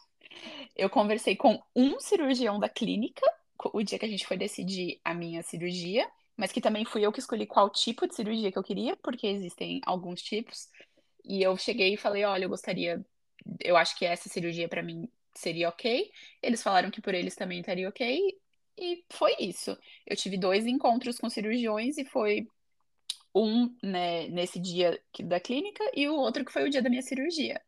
Eu 0.76 0.90
conversei 0.90 1.38
com 1.38 1.62
um 1.74 1.98
cirurgião 2.02 2.60
da 2.60 2.68
clínica, 2.68 3.26
o 3.72 3.82
dia 3.82 3.98
que 3.98 4.06
a 4.06 4.10
gente 4.10 4.28
foi 4.28 4.36
decidir 4.36 5.00
a 5.06 5.14
minha 5.14 5.42
cirurgia, 5.42 6.06
mas 6.36 6.52
que 6.52 6.60
também 6.60 6.84
fui 6.84 7.06
eu 7.06 7.14
que 7.14 7.20
escolhi 7.20 7.46
qual 7.46 7.70
tipo 7.70 8.06
de 8.06 8.14
cirurgia 8.14 8.52
que 8.52 8.58
eu 8.58 8.64
queria, 8.64 8.98
porque 8.98 9.26
existem 9.26 9.80
alguns 9.86 10.22
tipos. 10.22 10.68
E 11.24 11.42
eu 11.42 11.56
cheguei 11.56 11.94
e 11.94 11.98
falei: 11.98 12.26
olha, 12.26 12.44
eu 12.44 12.50
gostaria, 12.50 13.04
eu 13.64 13.78
acho 13.78 13.98
que 13.98 14.06
essa 14.06 14.28
cirurgia 14.28 14.68
para 14.68 14.84
mim 14.84 15.10
seria 15.36 15.70
ok. 15.70 16.10
Eles 16.42 16.64
falaram 16.64 16.90
que 16.92 17.02
por 17.02 17.14
eles 17.14 17.36
também 17.36 17.60
estaria 17.60 17.88
ok. 17.90 18.38
E 18.78 19.04
foi 19.12 19.36
isso. 19.40 19.78
Eu 20.06 20.16
tive 20.16 20.38
dois 20.38 20.66
encontros 20.66 21.18
com 21.18 21.30
cirurgiões 21.30 21.98
e 21.98 22.06
foi 22.06 22.48
um, 23.34 23.74
né, 23.84 24.28
nesse 24.30 24.60
dia 24.60 25.00
da 25.24 25.40
clínica 25.40 25.84
e 25.94 26.08
o 26.08 26.16
outro 26.16 26.46
que 26.46 26.52
foi 26.52 26.64
o 26.64 26.70
dia 26.70 26.82
da 26.82 26.90
minha 26.90 27.02
cirurgia. 27.02 27.62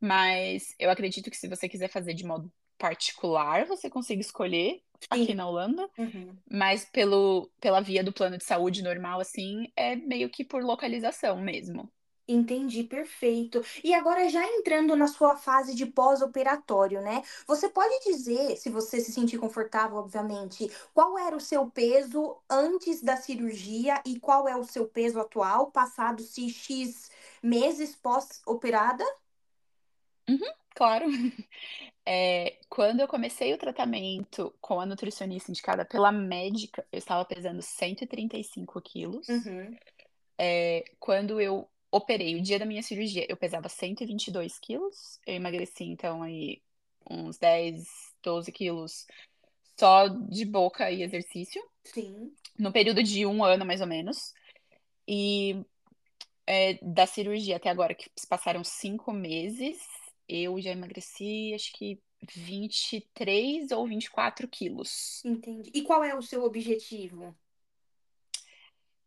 Mas 0.00 0.74
eu 0.78 0.90
acredito 0.90 1.30
que 1.30 1.36
se 1.36 1.48
você 1.48 1.68
quiser 1.68 1.88
fazer 1.88 2.14
de 2.14 2.26
modo 2.26 2.52
particular, 2.76 3.64
você 3.64 3.88
consiga 3.88 4.20
escolher 4.20 4.80
aqui 5.08 5.26
Sim. 5.26 5.34
na 5.34 5.48
Holanda, 5.48 5.88
Uhum. 5.96 6.36
mas 6.50 6.84
pelo, 6.84 7.50
pela 7.60 7.80
via 7.80 8.02
do 8.02 8.12
plano 8.12 8.36
de 8.36 8.44
saúde 8.44 8.82
normal, 8.82 9.20
assim, 9.20 9.72
é 9.76 9.96
meio 9.96 10.28
que 10.28 10.44
por 10.44 10.62
localização 10.62 11.40
mesmo. 11.40 11.90
Entendi, 12.26 12.82
perfeito. 12.82 13.62
E 13.82 13.92
agora, 13.92 14.28
já 14.30 14.42
entrando 14.46 14.96
na 14.96 15.06
sua 15.06 15.36
fase 15.36 15.74
de 15.74 15.84
pós-operatório, 15.84 17.02
né? 17.02 17.22
Você 17.46 17.68
pode 17.68 18.02
dizer, 18.02 18.56
se 18.56 18.70
você 18.70 18.98
se 18.98 19.12
sentir 19.12 19.36
confortável, 19.36 19.98
obviamente, 19.98 20.70
qual 20.94 21.18
era 21.18 21.36
o 21.36 21.40
seu 21.40 21.70
peso 21.70 22.36
antes 22.48 23.02
da 23.02 23.16
cirurgia 23.16 24.02
e 24.06 24.18
qual 24.18 24.48
é 24.48 24.56
o 24.56 24.64
seu 24.64 24.86
peso 24.86 25.20
atual, 25.20 25.70
passados-se 25.70 26.48
X 26.48 27.10
meses 27.42 27.94
pós-operada? 27.94 29.04
claro. 30.74 31.06
É, 32.06 32.58
quando 32.68 33.00
eu 33.00 33.08
comecei 33.08 33.54
o 33.54 33.56
tratamento 33.56 34.54
com 34.60 34.78
a 34.78 34.84
nutricionista 34.84 35.50
indicada 35.50 35.86
pela 35.86 36.12
médica, 36.12 36.86
eu 36.92 36.98
estava 36.98 37.24
pesando 37.24 37.62
135 37.62 38.78
quilos. 38.82 39.26
Uhum. 39.26 39.74
É, 40.38 40.84
quando 41.00 41.40
eu 41.40 41.66
operei, 41.94 42.34
o 42.34 42.42
dia 42.42 42.58
da 42.58 42.66
minha 42.66 42.82
cirurgia, 42.82 43.24
eu 43.28 43.36
pesava 43.36 43.68
122 43.68 44.58
quilos. 44.58 45.20
Eu 45.24 45.34
emagreci, 45.34 45.84
então, 45.84 46.22
aí 46.22 46.60
uns 47.08 47.38
10, 47.38 47.86
12 48.22 48.50
quilos 48.50 49.06
só 49.78 50.08
de 50.08 50.44
boca 50.44 50.90
e 50.90 51.02
exercício. 51.02 51.62
Sim. 51.84 52.32
No 52.58 52.72
período 52.72 53.02
de 53.02 53.24
um 53.24 53.44
ano, 53.44 53.64
mais 53.64 53.80
ou 53.80 53.86
menos. 53.86 54.32
E 55.06 55.64
é, 56.46 56.74
da 56.82 57.06
cirurgia 57.06 57.56
até 57.56 57.68
agora, 57.68 57.94
que 57.94 58.10
passaram 58.28 58.64
cinco 58.64 59.12
meses, 59.12 59.78
eu 60.28 60.60
já 60.60 60.70
emagreci, 60.70 61.52
acho 61.54 61.72
que 61.74 62.00
23 62.34 63.70
ou 63.70 63.86
24 63.86 64.48
quilos. 64.48 65.22
Entendi. 65.24 65.70
E 65.72 65.82
qual 65.82 66.02
é 66.02 66.14
o 66.14 66.22
seu 66.22 66.42
objetivo? 66.42 67.36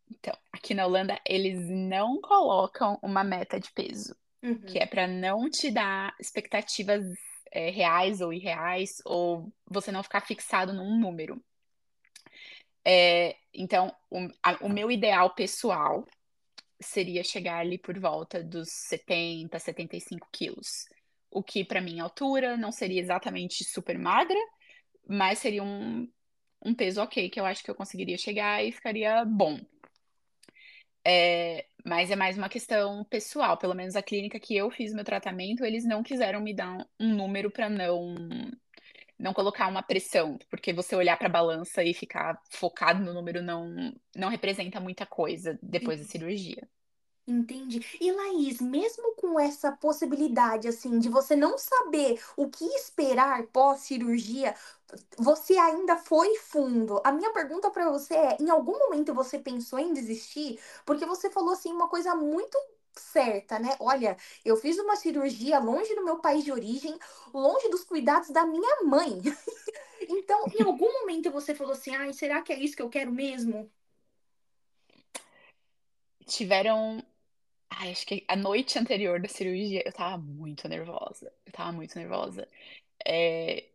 Então, 0.09 0.35
aqui 0.51 0.73
na 0.73 0.85
Holanda, 0.85 1.19
eles 1.25 1.59
não 1.69 2.19
colocam 2.21 2.97
uma 3.01 3.23
meta 3.23 3.59
de 3.59 3.71
peso, 3.71 4.15
Uhum. 4.43 4.59
que 4.65 4.79
é 4.79 4.85
para 4.85 5.07
não 5.07 5.49
te 5.49 5.69
dar 5.71 6.15
expectativas 6.19 7.03
é, 7.51 7.69
reais 7.69 8.21
ou 8.21 8.31
irreais, 8.33 9.01
ou 9.05 9.51
você 9.65 9.91
não 9.91 10.03
ficar 10.03 10.21
fixado 10.21 10.73
num 10.73 10.99
número. 10.99 11.41
É, 12.85 13.35
então, 13.53 13.93
o, 14.09 14.27
a- 14.43 14.57
o 14.61 14.69
meu 14.69 14.89
ideal 14.89 15.33
pessoal 15.35 16.05
seria 16.79 17.23
chegar 17.23 17.59
ali 17.59 17.77
por 17.77 17.99
volta 17.99 18.43
dos 18.43 18.69
70, 18.69 19.59
75 19.59 20.27
quilos. 20.31 20.85
O 21.29 21.43
que, 21.43 21.65
para 21.65 21.81
minha 21.81 22.03
altura, 22.03 22.55
não 22.55 22.71
seria 22.71 23.01
exatamente 23.01 23.63
super 23.65 23.97
magra, 23.99 24.39
mas 25.07 25.39
seria 25.39 25.63
um, 25.63 26.09
um 26.63 26.73
peso 26.73 27.01
ok, 27.01 27.29
que 27.29 27.39
eu 27.39 27.45
acho 27.45 27.63
que 27.63 27.69
eu 27.69 27.75
conseguiria 27.75 28.17
chegar 28.17 28.63
e 28.63 28.71
ficaria 28.71 29.25
bom. 29.25 29.59
É, 31.09 31.65
mas 31.85 32.11
é 32.11 32.17
mais 32.17 32.37
uma 32.37 32.49
questão 32.49 33.03
pessoal. 33.05 33.57
Pelo 33.57 33.73
menos 33.73 33.95
a 33.95 34.01
clínica 34.03 34.39
que 34.39 34.55
eu 34.57 34.69
fiz 34.69 34.93
meu 34.93 35.05
tratamento, 35.05 35.63
eles 35.63 35.85
não 35.85 36.03
quiseram 36.03 36.41
me 36.41 36.53
dar 36.53 36.85
um 36.99 37.15
número 37.15 37.49
para 37.49 37.69
não 37.69 38.13
não 39.19 39.33
colocar 39.33 39.67
uma 39.67 39.81
pressão, 39.81 40.37
porque 40.49 40.73
você 40.73 40.95
olhar 40.95 41.17
para 41.17 41.27
a 41.27 41.31
balança 41.31 41.83
e 41.83 41.93
ficar 41.93 42.39
focado 42.51 43.03
no 43.03 43.13
número 43.13 43.41
não 43.41 43.93
não 44.15 44.29
representa 44.29 44.79
muita 44.79 45.05
coisa 45.05 45.57
depois 45.61 45.99
da 45.99 46.05
cirurgia. 46.05 46.67
Entendi. 47.27 47.85
E 47.99 48.09
Laís, 48.09 48.61
mesmo 48.61 49.13
com 49.15 49.37
essa 49.37 49.69
possibilidade, 49.73 50.65
assim, 50.67 50.97
de 50.97 51.09
você 51.09 51.35
não 51.35 51.57
saber 51.57 52.21
o 52.37 52.49
que 52.49 52.63
esperar 52.63 53.45
pós-cirurgia, 53.47 54.55
você 55.17 55.57
ainda 55.57 55.97
foi 55.97 56.35
fundo. 56.37 57.01
A 57.03 57.11
minha 57.11 57.33
pergunta 57.33 57.69
para 57.69 57.89
você 57.91 58.13
é: 58.15 58.37
em 58.39 58.49
algum 58.49 58.79
momento 58.79 59.13
você 59.13 59.37
pensou 59.37 59.77
em 59.77 59.91
desistir? 59.93 60.57
Porque 60.85 61.05
você 61.05 61.29
falou, 61.29 61.51
assim, 61.51 61.69
uma 61.71 61.89
coisa 61.89 62.15
muito 62.15 62.57
certa, 62.93 63.59
né? 63.59 63.75
Olha, 63.79 64.15
eu 64.45 64.55
fiz 64.55 64.79
uma 64.79 64.95
cirurgia 64.95 65.59
longe 65.59 65.93
do 65.95 66.05
meu 66.05 66.19
país 66.19 66.45
de 66.45 66.51
origem, 66.51 66.97
longe 67.33 67.69
dos 67.69 67.83
cuidados 67.83 68.29
da 68.29 68.45
minha 68.45 68.83
mãe. 68.83 69.21
Então, 70.09 70.45
em 70.57 70.63
algum 70.63 70.91
momento 71.01 71.31
você 71.31 71.55
falou 71.55 71.73
assim: 71.73 71.93
ai, 71.95 72.13
será 72.13 72.41
que 72.41 72.53
é 72.53 72.59
isso 72.59 72.75
que 72.75 72.81
eu 72.81 72.89
quero 72.89 73.11
mesmo? 73.11 73.69
Tiveram 76.25 77.03
Ai, 77.69 77.91
acho 77.91 78.05
que 78.05 78.25
a 78.27 78.35
noite 78.35 78.79
anterior 78.79 79.21
da 79.21 79.27
cirurgia 79.27 79.83
eu 79.85 79.93
tava 79.93 80.17
muito 80.17 80.67
nervosa. 80.67 81.31
Eu 81.45 81.51
tava 81.51 81.71
muito 81.71 81.97
nervosa. 81.97 82.47
É, 83.05 83.65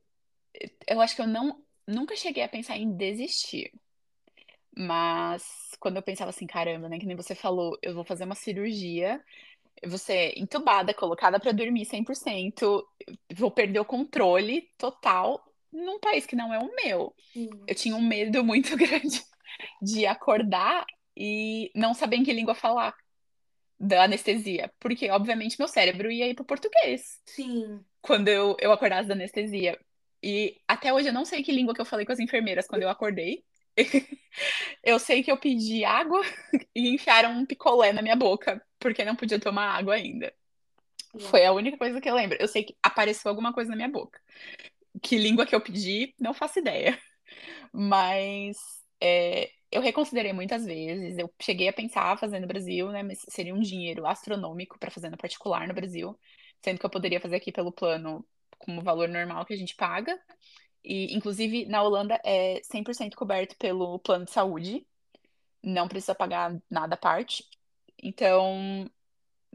eu 0.86 1.00
acho 1.00 1.14
que 1.16 1.22
eu 1.22 1.26
não, 1.26 1.62
nunca 1.86 2.16
cheguei 2.16 2.42
a 2.42 2.48
pensar 2.48 2.76
em 2.76 2.92
desistir. 2.96 3.72
Mas 4.76 5.44
quando 5.78 5.96
eu 5.96 6.02
pensava 6.02 6.30
assim, 6.30 6.46
caramba, 6.46 6.88
né? 6.88 6.98
Que 6.98 7.06
nem 7.06 7.16
você 7.16 7.34
falou, 7.34 7.78
eu 7.82 7.94
vou 7.94 8.04
fazer 8.04 8.24
uma 8.24 8.34
cirurgia, 8.34 9.22
eu 9.82 9.90
vou 9.90 9.98
ser 9.98 10.38
entubada, 10.38 10.94
colocada 10.94 11.38
pra 11.40 11.52
dormir 11.52 11.84
100%, 11.84 12.86
vou 13.34 13.50
perder 13.50 13.80
o 13.80 13.84
controle 13.84 14.70
total 14.78 15.44
num 15.72 16.00
país 16.00 16.26
que 16.26 16.36
não 16.36 16.52
é 16.54 16.58
o 16.58 16.74
meu. 16.74 17.14
Eu 17.66 17.74
tinha 17.74 17.96
um 17.96 18.02
medo 18.02 18.44
muito 18.44 18.76
grande 18.78 19.22
de 19.82 20.06
acordar 20.06 20.86
e 21.16 21.70
não 21.74 21.94
saber 21.94 22.16
em 22.16 22.24
que 22.24 22.32
língua 22.32 22.54
falar 22.54 22.94
da 23.82 24.04
anestesia, 24.04 24.72
porque 24.78 25.10
obviamente 25.10 25.58
meu 25.58 25.66
cérebro 25.66 26.08
ia 26.08 26.28
ir 26.28 26.34
pro 26.34 26.44
português 26.44 27.20
Sim. 27.26 27.84
quando 28.00 28.28
eu, 28.28 28.56
eu 28.60 28.70
acordasse 28.70 29.08
da 29.08 29.14
anestesia. 29.14 29.76
E 30.22 30.60
até 30.68 30.92
hoje 30.92 31.08
eu 31.08 31.12
não 31.12 31.24
sei 31.24 31.42
que 31.42 31.50
língua 31.50 31.74
que 31.74 31.80
eu 31.80 31.84
falei 31.84 32.06
com 32.06 32.12
as 32.12 32.20
enfermeiras 32.20 32.68
quando 32.68 32.82
eu 32.82 32.88
acordei. 32.88 33.44
Eu 34.82 34.98
sei 34.98 35.22
que 35.22 35.30
eu 35.30 35.38
pedi 35.38 35.84
água 35.84 36.20
e 36.74 36.94
enfiaram 36.94 37.32
um 37.32 37.46
picolé 37.46 37.92
na 37.92 38.02
minha 38.02 38.16
boca, 38.16 38.62
porque 38.78 39.04
não 39.04 39.16
podia 39.16 39.38
tomar 39.38 39.76
água 39.78 39.94
ainda. 39.94 40.32
Foi 41.20 41.44
a 41.44 41.52
única 41.52 41.76
coisa 41.76 42.00
que 42.00 42.08
eu 42.08 42.14
lembro. 42.14 42.36
Eu 42.40 42.48
sei 42.48 42.64
que 42.64 42.76
apareceu 42.82 43.28
alguma 43.30 43.52
coisa 43.52 43.70
na 43.70 43.76
minha 43.76 43.88
boca. 43.88 44.20
Que 45.02 45.16
língua 45.16 45.46
que 45.46 45.54
eu 45.54 45.60
pedi, 45.60 46.14
não 46.18 46.34
faço 46.34 46.58
ideia. 46.58 46.98
Mas 47.72 48.56
é, 49.00 49.50
eu 49.72 49.80
reconsiderei 49.80 50.32
muitas 50.32 50.64
vezes. 50.64 51.18
Eu 51.18 51.32
cheguei 51.40 51.68
a 51.68 51.72
pensar 51.72 52.18
fazer 52.18 52.38
no 52.38 52.46
Brasil, 52.46 52.90
né? 52.90 53.02
Mas 53.02 53.24
seria 53.28 53.54
um 53.54 53.60
dinheiro 53.60 54.06
astronômico 54.06 54.78
para 54.78 54.90
fazer 54.90 55.10
no 55.10 55.16
particular 55.16 55.66
no 55.66 55.74
Brasil, 55.74 56.18
sendo 56.62 56.78
que 56.78 56.86
eu 56.86 56.90
poderia 56.90 57.20
fazer 57.20 57.36
aqui 57.36 57.50
pelo 57.50 57.72
plano 57.72 58.24
com 58.58 58.78
o 58.78 58.82
valor 58.82 59.08
normal 59.08 59.44
que 59.46 59.54
a 59.54 59.56
gente 59.56 59.74
paga. 59.74 60.20
E, 60.84 61.14
inclusive, 61.16 61.64
na 61.66 61.82
Holanda 61.82 62.20
é 62.24 62.60
100% 62.62 63.16
coberto 63.16 63.56
pelo 63.56 63.98
plano 64.00 64.24
de 64.24 64.32
saúde, 64.32 64.86
não 65.62 65.88
precisa 65.88 66.14
pagar 66.14 66.60
nada 66.68 66.94
à 66.94 66.98
parte. 66.98 67.44
Então, 68.02 68.90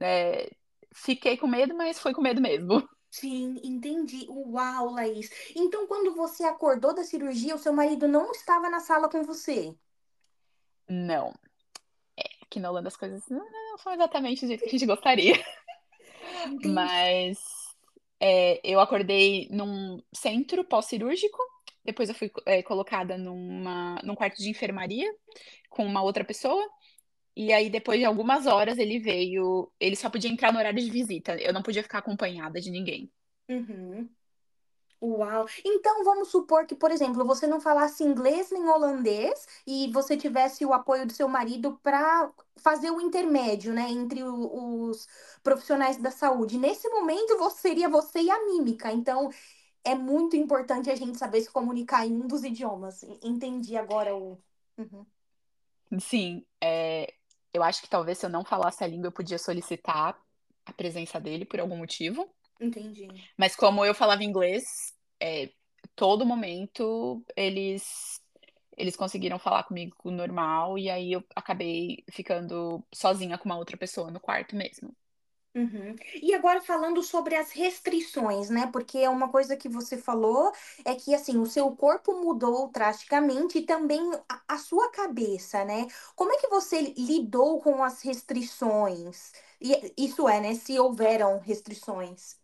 é, 0.02 0.50
fiquei 0.94 1.38
com 1.38 1.48
medo, 1.48 1.76
mas 1.76 2.00
foi 2.00 2.14
com 2.14 2.22
medo 2.22 2.42
mesmo. 2.42 2.88
Sim, 3.12 3.60
entendi. 3.64 4.26
Uau, 4.30 4.92
Laís. 4.92 5.30
Então, 5.56 5.88
quando 5.88 6.14
você 6.16 6.44
acordou 6.44 6.94
da 6.94 7.04
cirurgia, 7.04 7.56
o 7.56 7.60
seu 7.60 7.74
marido 7.74 8.08
não 8.08 8.32
estava 8.32 8.70
na 8.70 8.80
sala 8.80 9.10
com 9.10 9.24
você? 9.24 9.76
Não. 10.88 11.34
É, 12.18 12.24
aqui 12.42 12.60
na 12.60 12.70
Holanda 12.70 12.88
as 12.88 12.98
coisas 12.98 13.24
não 13.30 13.78
são 13.78 13.94
exatamente 13.94 14.42
do 14.42 14.48
jeito 14.48 14.62
que 14.62 14.68
a 14.68 14.72
gente 14.72 14.86
gostaria. 14.86 15.34
Mas 16.66 17.38
é, 18.20 18.60
eu 18.64 18.80
acordei 18.80 19.48
num 19.52 20.02
centro 20.14 20.64
pós-cirúrgico. 20.64 21.38
Depois 21.84 22.10
eu 22.10 22.16
fui 22.16 22.32
é, 22.46 22.62
colocada 22.64 23.18
numa, 23.18 24.00
num 24.04 24.16
quarto 24.16 24.38
de 24.38 24.50
enfermaria 24.50 25.10
com 25.70 25.86
uma 25.86 26.02
outra 26.02 26.24
pessoa. 26.24 26.66
E 27.36 27.54
aí, 27.54 27.70
depois 27.70 28.00
de 28.00 28.06
algumas 28.06 28.48
horas, 28.48 28.80
ele 28.80 29.00
veio. 29.00 29.72
Ele 29.80 29.96
só 29.96 30.10
podia 30.10 30.30
entrar 30.30 30.52
no 30.52 30.58
horário 30.58 30.84
de 30.84 30.90
visita. 30.90 31.36
Eu 31.38 31.54
não 31.54 31.62
podia 31.62 31.84
ficar 31.84 32.00
acompanhada 32.00 32.60
de 32.60 32.72
ninguém. 32.72 33.12
Uhum. 33.48 34.10
Uau. 35.00 35.46
Então, 35.64 36.04
vamos 36.04 36.30
supor 36.30 36.66
que, 36.66 36.76
por 36.76 36.90
exemplo, 36.90 37.24
você 37.24 37.46
não 37.46 37.62
falasse 37.62 38.04
inglês 38.04 38.50
nem 38.52 38.68
holandês 38.68 39.46
e 39.66 39.92
você 39.92 40.18
tivesse 40.18 40.66
o 40.66 40.74
apoio 40.74 41.06
do 41.06 41.14
seu 41.14 41.28
marido 41.28 41.78
para 41.84 42.32
fazer 42.58 42.90
o 42.90 43.00
intermédio, 43.00 43.72
né, 43.74 43.90
entre 43.92 44.24
o- 44.24 44.90
os 44.90 45.08
profissionais 45.44 45.98
da 45.98 46.10
saúde. 46.10 46.58
Nesse 46.58 46.90
momento, 46.90 47.38
você 47.38 47.60
seria 47.60 47.88
você 47.88 48.22
e 48.22 48.32
a 48.32 48.44
mímica. 48.46 48.92
Então, 48.92 49.30
é 49.84 49.96
muito 49.96 50.36
importante 50.36 50.90
a 50.90 50.96
gente 50.96 51.18
saber 51.18 51.42
se 51.42 51.52
comunicar 51.52 52.06
em 52.08 52.14
um 52.14 52.28
dos 52.28 52.44
idiomas. 52.44 53.04
Entendi 53.24 53.78
agora 53.78 54.16
o. 54.16 54.40
Uhum. 54.78 55.06
Sim, 56.00 56.46
é, 56.62 57.14
eu 57.54 57.64
acho 57.64 57.82
que 57.82 57.90
talvez 57.90 58.18
se 58.18 58.26
eu 58.26 58.30
não 58.30 58.44
falasse 58.44 58.84
a 58.84 58.88
língua, 58.88 59.08
eu 59.08 59.12
podia 59.12 59.38
solicitar 59.40 60.20
a 60.66 60.74
presença 60.74 61.20
dele 61.20 61.46
por 61.46 61.60
algum 61.60 61.78
motivo. 61.78 62.30
Entendi. 62.60 63.08
Mas 63.38 63.56
como 63.56 63.86
eu 63.86 63.94
falava 63.94 64.24
inglês, 64.24 64.64
é, 65.20 65.52
todo 65.96 66.26
momento 66.26 67.24
eles 67.36 68.22
eles 68.78 68.96
conseguiram 68.96 69.40
falar 69.40 69.64
comigo 69.64 70.12
normal 70.12 70.78
e 70.78 70.90
aí 70.90 71.12
eu 71.12 71.24
acabei 71.36 72.04
ficando 72.12 72.86
sozinha 72.94 73.38
com 73.38 73.46
uma 73.46 73.58
outra 73.58 73.76
pessoa 73.76 74.12
no 74.12 74.20
quarto 74.20 74.56
mesmo. 74.56 74.96
Uhum. 75.56 75.96
E 76.22 76.36
agora 76.36 76.62
falando 76.62 77.02
sobre 77.02 77.36
as 77.36 77.52
restrições, 77.52 78.48
né? 78.48 78.68
Porque 78.72 79.00
é 79.00 79.10
uma 79.10 79.30
coisa 79.30 79.58
que 79.58 79.68
você 79.68 79.98
falou 79.98 80.52
é 80.86 80.94
que 80.94 81.16
assim 81.16 81.40
o 81.40 81.48
seu 81.48 81.76
corpo 81.76 82.14
mudou 82.22 82.70
drasticamente 82.70 83.58
e 83.58 83.66
também 83.66 84.00
a, 84.30 84.42
a 84.48 84.58
sua 84.60 84.92
cabeça, 84.92 85.66
né? 85.66 85.88
Como 86.16 86.32
é 86.32 86.38
que 86.38 86.48
você 86.48 86.94
lidou 86.96 87.60
com 87.60 87.84
as 87.84 88.04
restrições? 88.04 89.32
E 89.60 89.94
isso 89.98 90.30
é, 90.30 90.40
né? 90.40 90.54
Se 90.54 90.80
houveram 90.80 91.40
restrições. 91.40 92.38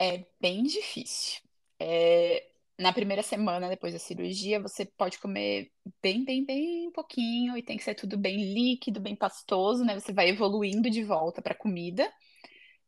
É 0.00 0.24
bem 0.40 0.62
difícil. 0.64 1.40
É, 1.80 2.46
na 2.78 2.92
primeira 2.92 3.22
semana 3.22 3.68
depois 3.68 3.92
da 3.92 3.98
cirurgia, 3.98 4.60
você 4.60 4.84
pode 4.86 5.18
comer 5.18 5.72
bem, 6.02 6.24
bem, 6.24 6.44
bem 6.44 6.90
pouquinho 6.92 7.56
e 7.56 7.62
tem 7.62 7.76
que 7.76 7.82
ser 7.84 7.94
tudo 7.94 8.16
bem 8.16 8.54
líquido, 8.54 9.00
bem 9.00 9.16
pastoso, 9.16 9.84
né? 9.84 9.98
Você 9.98 10.12
vai 10.12 10.28
evoluindo 10.28 10.88
de 10.90 11.02
volta 11.04 11.42
para 11.42 11.54
comida. 11.54 12.10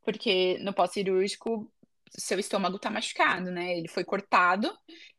porque 0.05 0.59
no 0.61 0.75
pós-cirúrgico 0.75 1.73
seu 2.19 2.39
estômago 2.41 2.79
tá 2.81 2.91
machucado, 2.91 3.51
né? 3.53 3.79
Ele 3.79 3.89
foi 3.89 4.05
cortado. 4.05 4.71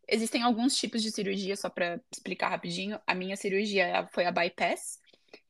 Existem 0.09 0.43
alguns 0.43 0.77
tipos 0.77 1.03
de 1.03 1.11
cirurgia, 1.11 1.57
só 1.57 1.69
para 1.69 2.01
explicar 2.13 2.49
rapidinho. 2.49 3.01
A 3.07 3.15
minha 3.15 3.37
cirurgia 3.37 4.07
foi 4.13 4.25
a 4.27 4.31
bypass. 4.33 5.00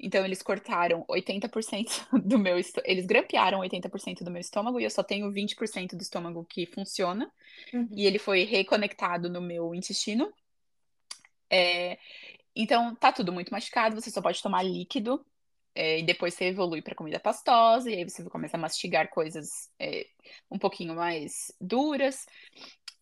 Então, 0.01 0.25
eles 0.25 0.41
cortaram 0.41 1.05
80% 1.07 2.07
do 2.25 2.39
meu 2.39 2.57
estômago. 2.57 2.91
Eles 2.91 3.05
grampearam 3.05 3.59
80% 3.59 4.23
do 4.23 4.31
meu 4.31 4.41
estômago 4.41 4.79
e 4.79 4.83
eu 4.83 4.89
só 4.89 5.03
tenho 5.03 5.31
20% 5.31 5.95
do 5.95 6.01
estômago 6.01 6.43
que 6.45 6.65
funciona. 6.65 7.31
Uhum. 7.73 7.87
E 7.95 8.05
ele 8.05 8.17
foi 8.17 8.43
reconectado 8.43 9.29
no 9.29 9.41
meu 9.41 9.75
intestino. 9.75 10.33
É... 11.49 11.97
Então, 12.55 12.95
tá 12.95 13.11
tudo 13.11 13.31
muito 13.31 13.51
machucado. 13.51 13.99
Você 13.99 14.09
só 14.09 14.21
pode 14.21 14.41
tomar 14.41 14.63
líquido. 14.63 15.23
É, 15.73 15.99
e 15.99 16.03
depois 16.03 16.33
você 16.33 16.45
evolui 16.45 16.81
para 16.81 16.95
comida 16.95 17.17
pastosa, 17.19 17.89
e 17.89 17.95
aí 17.95 18.03
você 18.03 18.23
começa 18.29 18.57
a 18.57 18.59
mastigar 18.59 19.09
coisas 19.09 19.69
é, 19.79 20.05
um 20.49 20.59
pouquinho 20.59 20.93
mais 20.93 21.49
duras. 21.61 22.25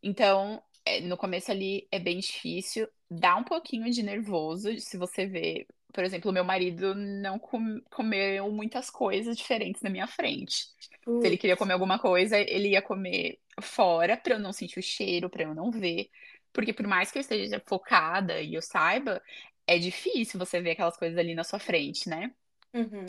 Então, 0.03 0.61
é, 0.85 1.01
no 1.01 1.17
começo 1.17 1.51
ali 1.51 1.87
é 1.91 1.99
bem 1.99 2.19
difícil, 2.19 2.87
dá 3.09 3.35
um 3.35 3.43
pouquinho 3.43 3.89
de 3.91 4.03
nervoso 4.03 4.79
se 4.79 4.97
você 4.97 5.25
vê. 5.25 5.67
Por 5.91 6.03
exemplo, 6.03 6.31
meu 6.31 6.43
marido 6.43 6.93
não 6.93 7.39
com, 7.39 7.81
comeu 7.89 8.51
muitas 8.51 8.89
coisas 8.89 9.35
diferentes 9.35 9.81
na 9.81 9.89
minha 9.89 10.07
frente. 10.07 10.67
Se 11.03 11.25
ele 11.25 11.37
queria 11.37 11.57
comer 11.57 11.73
alguma 11.73 11.97
coisa, 11.97 12.37
ele 12.37 12.69
ia 12.69 12.81
comer 12.81 13.39
fora 13.59 14.15
para 14.15 14.35
eu 14.35 14.39
não 14.39 14.53
sentir 14.53 14.79
o 14.79 14.83
cheiro, 14.83 15.29
para 15.29 15.43
eu 15.43 15.55
não 15.55 15.71
ver. 15.71 16.09
Porque 16.53 16.73
por 16.73 16.85
mais 16.85 17.11
que 17.11 17.17
eu 17.17 17.21
esteja 17.21 17.61
focada 17.65 18.39
e 18.39 18.53
eu 18.53 18.61
saiba, 18.61 19.21
é 19.65 19.77
difícil 19.77 20.39
você 20.39 20.61
ver 20.61 20.71
aquelas 20.71 20.97
coisas 20.97 21.17
ali 21.17 21.33
na 21.33 21.43
sua 21.43 21.59
frente, 21.59 22.07
né? 22.07 22.31
Uhum. 22.73 23.05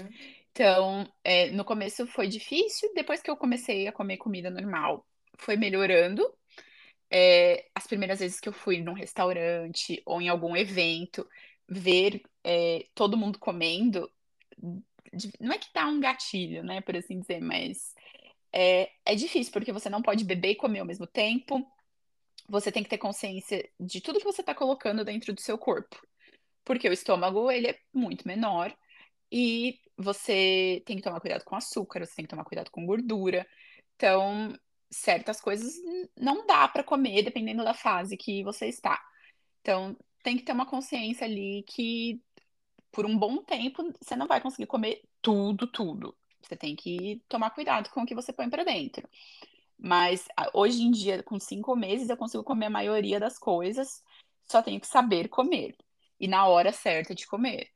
Então, 0.53 1.11
é, 1.23 1.51
no 1.51 1.65
começo 1.65 2.07
foi 2.07 2.27
difícil, 2.27 2.93
depois 2.95 3.23
que 3.23 3.31
eu 3.31 3.37
comecei 3.37 3.87
a 3.87 3.93
comer 3.93 4.17
comida 4.17 4.51
normal, 4.51 5.07
foi 5.39 5.57
melhorando. 5.57 6.23
É, 7.11 7.67
as 7.75 7.87
primeiras 7.87 8.21
vezes 8.21 8.41
que 8.41 8.49
eu 8.49 8.53
fui 8.53 8.81
num 8.81 8.93
restaurante 8.93 10.03
ou 10.05 10.21
em 10.21 10.29
algum 10.29 10.57
evento, 10.57 11.27
ver 11.69 12.23
é, 12.45 12.87
todo 12.95 13.17
mundo 13.17 13.39
comendo, 13.39 14.11
não 15.41 15.53
é 15.53 15.59
que 15.59 15.73
dá 15.75 15.87
um 15.87 16.01
gatilho, 16.01 16.63
né, 16.63 16.81
por 16.81 16.97
assim 16.97 17.21
dizer, 17.21 17.41
mas 17.41 17.95
é, 18.53 18.91
é 19.05 19.15
difícil, 19.15 19.53
porque 19.53 19.73
você 19.73 19.89
não 19.89 20.03
pode 20.03 20.25
beber 20.25 20.51
e 20.51 20.57
comer 20.57 20.81
ao 20.81 20.87
mesmo 20.87 21.07
tempo. 21.07 21.67
Você 22.49 22.73
tem 22.73 22.83
que 22.83 22.91
ter 22.91 22.99
consciência 22.99 23.69
de 23.79 24.01
tudo 24.01 24.19
que 24.19 24.25
você 24.25 24.41
está 24.41 24.55
colocando 24.55 25.05
dentro 25.05 25.33
do 25.33 25.41
seu 25.41 25.57
corpo. 25.57 25.97
Porque 26.65 26.89
o 26.89 26.93
estômago, 26.93 27.51
ele 27.51 27.69
é 27.69 27.79
muito 27.93 28.27
menor 28.27 28.77
e 29.31 29.79
você 29.97 30.83
tem 30.87 30.97
que 30.97 31.03
tomar 31.03 31.21
cuidado 31.21 31.45
com 31.45 31.55
açúcar, 31.55 32.05
você 32.05 32.17
tem 32.17 32.25
que 32.25 32.31
tomar 32.31 32.45
cuidado 32.45 32.71
com 32.71 32.87
gordura. 32.87 33.47
Então, 33.97 34.57
certas 34.91 35.41
coisas 35.41 35.75
não 36.17 36.47
dá 36.47 36.67
para 36.67 36.83
comer 36.83 37.23
dependendo 37.23 37.63
da 37.63 37.75
fase 37.75 38.17
que 38.17 38.43
você 38.43 38.67
está. 38.67 39.01
Então, 39.61 39.97
tem 40.23 40.37
que 40.37 40.43
ter 40.43 40.53
uma 40.53 40.67
consciência 40.67 41.27
ali 41.27 41.65
que 41.69 42.21
por 42.93 43.07
um 43.07 43.17
bom 43.17 43.39
tempo 43.43 43.93
você 44.01 44.17
não 44.17 44.27
vai 44.27 44.41
conseguir 44.41 44.67
comer 44.67 45.03
tudo, 45.23 45.67
tudo. 45.67 46.17
Você 46.43 46.57
tem 46.57 46.75
que 46.75 47.23
tomar 47.29 47.51
cuidado 47.51 47.91
com 47.91 48.03
o 48.03 48.07
que 48.07 48.15
você 48.15 48.33
põe 48.33 48.49
para 48.49 48.65
dentro. 48.65 49.09
Mas 49.79 50.27
hoje 50.53 50.83
em 50.83 50.91
dia, 50.91 51.23
com 51.23 51.39
cinco 51.41 51.75
meses, 51.75 52.09
eu 52.09 52.17
consigo 52.17 52.45
comer 52.45 52.67
a 52.67 52.71
maioria 52.71 53.19
das 53.19 53.39
coisas, 53.39 54.03
só 54.47 54.63
tenho 54.63 54.81
que 54.81 54.87
saber 54.87 55.29
comer 55.29 55.77
e 56.19 56.29
na 56.29 56.47
hora 56.47 56.73
certa 56.73 57.15
de 57.15 57.27
comer. 57.27 57.71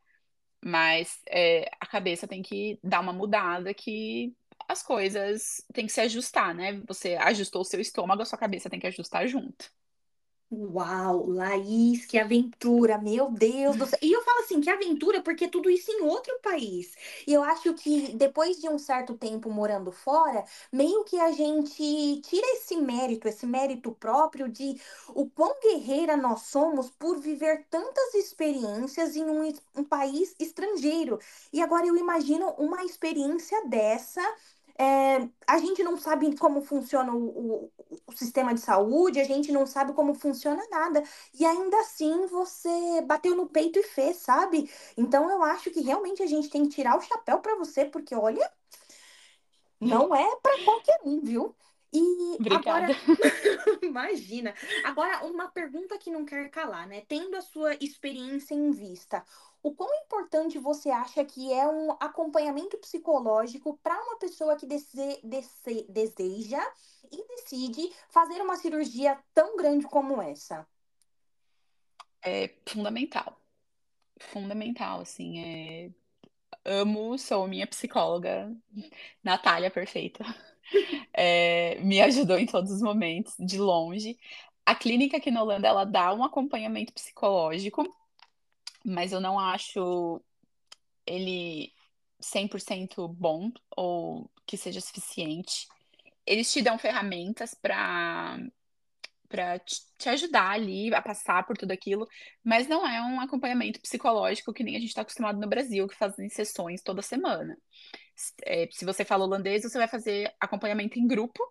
Mas 0.63 1.21
é, 1.29 1.71
a 1.81 1.87
cabeça 1.87 2.27
tem 2.29 2.43
que 2.43 2.79
dar 2.83 3.01
uma 3.01 3.13
mudada 3.13 3.73
que 3.75 4.35
as 4.69 4.83
coisas 4.83 5.65
têm 5.73 5.87
que 5.87 5.93
se 5.93 6.01
ajustar, 6.01 6.55
né? 6.55 6.81
Você 6.87 7.17
ajustou 7.17 7.63
o 7.63 7.65
seu 7.65 7.81
estômago, 7.81 8.23
a 8.23 8.25
sua 8.25 8.39
cabeça 8.39 8.71
tem 8.71 8.81
que 8.81 8.87
ajustar 8.87 9.27
junto. 9.29 9.71
Uau, 10.51 11.27
Laís, 11.31 12.07
que 12.07 12.17
aventura, 12.17 12.97
meu 12.99 13.29
Deus 13.31 13.77
do 13.77 13.87
céu. 13.87 13.99
E 14.01 14.13
eu 14.13 14.23
falo 14.23 14.39
assim, 14.41 14.61
que 14.61 14.71
aventura, 14.71 15.21
porque 15.21 15.49
tudo 15.49 15.69
isso 15.69 15.91
em 15.91 16.03
outro 16.03 16.33
país. 16.41 16.95
E 17.27 17.33
eu 17.33 17.43
acho 17.43 17.75
que 17.75 18.15
depois 18.15 18.59
de 18.61 18.69
um 18.69 18.79
certo 18.79 19.15
tempo 19.17 19.51
morando 19.51 19.91
fora, 19.91 20.45
meio 20.73 21.03
que 21.05 21.19
a 21.19 21.33
gente 21.33 22.21
tira 22.21 22.47
esse 22.55 22.77
mérito, 22.77 23.27
esse 23.27 23.45
mérito 23.47 23.91
próprio 23.93 24.49
de 24.49 24.81
o 25.09 25.29
quão 25.29 25.59
guerreira 25.61 26.17
nós 26.17 26.43
somos 26.43 26.89
por 26.91 27.19
viver 27.19 27.67
tantas 27.69 28.15
experiências 28.15 29.17
em 29.17 29.25
um, 29.25 29.53
um 29.75 29.83
país 29.85 30.37
estrangeiro. 30.39 31.19
E 31.53 31.61
agora 31.61 31.85
eu 31.87 31.97
imagino 31.97 32.51
uma 32.59 32.85
experiência 32.85 33.67
dessa 33.67 34.23
é, 34.77 35.29
a 35.47 35.59
gente 35.59 35.83
não 35.85 35.97
sabe 35.97 36.37
como 36.37 36.61
funciona 36.61 37.13
o, 37.15 37.65
o, 37.67 37.71
o, 38.07 38.13
sistema 38.13 38.55
de 38.55 38.61
saúde, 38.61 39.21
a 39.21 39.25
gente 39.25 39.53
não 39.53 39.67
sabe 39.67 39.93
como 39.93 40.15
funciona 40.15 40.63
nada. 40.71 41.03
E 41.39 41.45
ainda 41.45 41.79
assim 41.81 42.27
você 42.27 43.03
bateu 43.03 43.35
no 43.37 43.47
peito 43.47 43.79
e 43.79 43.83
fez, 43.83 44.17
sabe? 44.17 44.71
Então 44.97 45.31
eu 45.31 45.43
acho 45.43 45.71
que 45.71 45.81
realmente 45.81 46.23
a 46.23 46.27
gente 46.27 46.49
tem 46.49 46.65
que 46.65 46.75
tirar 46.75 46.97
o 46.97 47.03
chapéu 47.03 47.39
para 47.39 47.57
você, 47.57 47.85
porque 47.85 48.15
olha, 48.15 48.51
não 49.81 50.15
é 50.15 50.37
para 50.37 50.65
qualquer 50.65 51.01
um, 51.05 51.21
viu? 51.21 51.55
E 51.93 52.37
Obrigada. 52.41 52.71
agora, 52.71 52.97
imagina. 53.83 54.53
Agora, 54.83 55.25
uma 55.27 55.47
pergunta 55.47 55.97
que 55.97 56.11
não 56.11 56.25
quer 56.25 56.51
calar, 56.51 56.89
né? 56.89 57.05
Tendo 57.07 57.37
a 57.37 57.41
sua 57.41 57.75
experiência 57.75 58.53
em 58.53 58.73
vista, 58.73 59.25
o 59.65 59.75
quão 59.75 59.89
importante 60.05 60.59
você 60.59 60.91
acha 60.91 61.25
que 61.25 61.51
é 61.51 61.67
um 61.67 61.93
acompanhamento 61.93 62.77
psicológico 62.77 63.79
para 63.83 63.99
uma 64.03 64.19
pessoa 64.19 64.57
que 64.57 64.67
dese, 64.67 65.19
dese, 65.25 65.87
deseja 65.89 66.61
e 67.11 67.27
decide 67.29 67.91
fazer 68.11 68.43
uma 68.43 68.57
cirurgia 68.57 69.19
tão 69.33 69.57
grande 69.57 69.87
como 69.87 70.21
essa? 70.21 70.69
É 72.23 72.55
fundamental. 72.69 73.41
Fundamental, 74.21 75.01
assim, 75.01 75.41
é... 75.41 75.91
Amo, 76.67 77.19
sou 77.19 77.49
minha 77.49 77.67
psicóloga, 77.67 78.55
Natália 79.25 79.71
perfeita. 79.71 80.25
É, 81.13 81.79
me 81.81 82.01
ajudou 82.01 82.39
em 82.39 82.47
todos 82.47 82.73
os 82.73 82.81
momentos, 82.81 83.35
de 83.39 83.59
longe. 83.59 84.19
A 84.65 84.75
clínica 84.75 85.19
aqui 85.19 85.31
na 85.31 85.43
Holanda, 85.43 85.69
ela 85.69 85.85
dá 85.85 86.13
um 86.15 86.25
acompanhamento 86.25 86.91
psicológico, 86.91 87.85
mas 88.85 89.13
eu 89.13 89.21
não 89.21 89.39
acho 89.39 90.23
ele 91.07 91.73
100% 92.21 93.09
bom 93.09 93.51
ou 93.77 94.31
que 94.47 94.57
seja 94.57 94.81
suficiente. 94.81 95.67
Eles 96.27 96.53
te 96.53 96.63
dão 96.63 96.79
ferramentas 96.79 97.55
para 97.55 98.39
para 99.27 99.59
te 99.59 100.09
ajudar 100.11 100.51
ali 100.51 100.95
a 100.95 101.03
passar 101.03 101.45
por 101.45 101.57
tudo 101.57 101.73
aquilo, 101.73 102.07
mas 102.45 102.69
não 102.69 102.87
é 102.87 103.01
um 103.03 103.21
acompanhamento 103.21 103.81
psicológico 103.81 104.53
que 104.53 104.63
nem 104.63 104.77
a 104.77 104.79
gente 104.79 104.91
está 104.91 105.03
acostumado 105.03 105.41
no 105.41 105.49
Brasil, 105.49 105.89
que 105.89 105.97
fazem 105.97 106.29
sessões 106.29 106.83
toda 106.83 107.03
semana. 107.03 107.59
É, 108.45 108.69
se 108.71 108.85
você 108.85 109.05
fala 109.05 109.25
holandês, 109.25 109.63
você 109.63 109.77
vai 109.77 109.89
fazer 109.89 110.33
acompanhamento 110.39 111.01
em 111.01 111.07
grupo. 111.07 111.43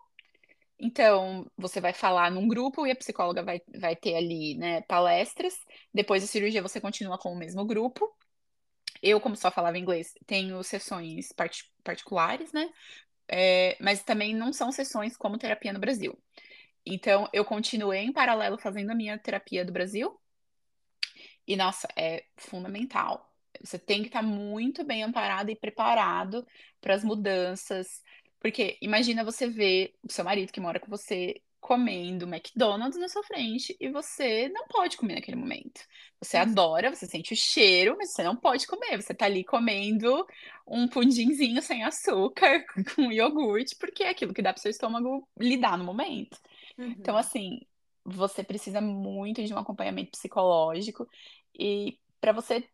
Então, 0.80 1.50
você 1.58 1.80
vai 1.80 1.94
falar 1.94 2.32
num 2.32 2.48
grupo 2.48 2.86
e 2.86 2.92
a 2.92 2.96
psicóloga 2.96 3.44
vai, 3.44 3.62
vai 3.80 3.96
ter 3.96 4.16
ali 4.16 4.56
né, 4.56 4.82
palestras. 4.82 5.54
Depois 5.94 6.22
da 6.22 6.28
cirurgia, 6.28 6.62
você 6.62 6.82
continua 6.82 7.18
com 7.18 7.32
o 7.32 7.38
mesmo 7.38 7.66
grupo. 7.66 8.14
Eu, 9.02 9.20
como 9.20 9.36
só 9.36 9.52
falava 9.52 9.78
inglês, 9.78 10.14
tenho 10.26 10.64
sessões 10.64 11.32
part 11.34 11.64
particulares, 11.84 12.52
né? 12.54 12.70
É, 13.28 13.78
mas 13.82 14.04
também 14.04 14.36
não 14.36 14.54
são 14.54 14.72
sessões 14.72 15.18
como 15.18 15.38
terapia 15.38 15.74
no 15.74 15.80
Brasil. 15.80 16.18
Então, 16.86 17.30
eu 17.34 17.46
continuei 17.46 18.00
em 18.00 18.14
paralelo 18.14 18.58
fazendo 18.58 18.92
a 18.92 18.96
minha 18.96 19.18
terapia 19.18 19.66
do 19.66 19.72
Brasil. 19.72 20.20
E, 21.48 21.56
nossa, 21.56 21.88
é 21.96 22.26
fundamental. 22.38 23.30
Você 23.62 23.78
tem 23.78 24.02
que 24.02 24.08
estar 24.08 24.22
muito 24.22 24.84
bem 24.84 25.04
amparado 25.04 25.50
e 25.52 25.56
preparado 25.56 26.46
para 26.82 26.96
as 26.96 27.04
mudanças. 27.04 28.02
Porque 28.44 28.78
imagina 28.82 29.24
você 29.24 29.48
ver 29.48 29.96
o 30.04 30.12
seu 30.12 30.26
marido 30.26 30.52
que 30.52 30.60
mora 30.60 30.78
com 30.78 30.90
você 30.90 31.42
comendo 31.62 32.28
McDonald's 32.28 33.00
na 33.00 33.08
sua 33.08 33.24
frente 33.24 33.74
e 33.80 33.88
você 33.88 34.50
não 34.50 34.68
pode 34.68 34.98
comer 34.98 35.16
naquele 35.16 35.38
momento. 35.38 35.80
Você 36.20 36.36
adora, 36.36 36.94
você 36.94 37.06
sente 37.06 37.32
o 37.32 37.38
cheiro, 37.38 37.96
mas 37.98 38.12
você 38.12 38.22
não 38.22 38.36
pode 38.36 38.68
comer. 38.68 39.02
Você 39.02 39.14
tá 39.14 39.26
ali 39.26 39.46
comendo 39.46 40.28
um 40.68 40.90
pudinzinho 40.90 41.62
sem 41.62 41.86
açúcar 41.86 42.66
com 42.94 43.10
iogurte, 43.10 43.78
porque 43.78 44.04
é 44.04 44.10
aquilo 44.10 44.34
que 44.34 44.42
dá 44.42 44.52
para 44.52 44.62
seu 44.62 44.72
estômago 44.72 45.26
lidar 45.40 45.78
no 45.78 45.86
momento. 45.86 46.38
Então, 46.74 46.86
uhum. 46.86 46.96
Então, 47.00 47.18
assim, 47.18 47.62
você 48.04 48.44
precisa 48.44 48.82
muito 48.82 49.42
de 49.42 49.54
um 49.54 49.58
acompanhamento 49.58 50.12
psicológico 50.12 51.08
e 51.58 51.98
para 52.20 52.34
você 52.34 52.68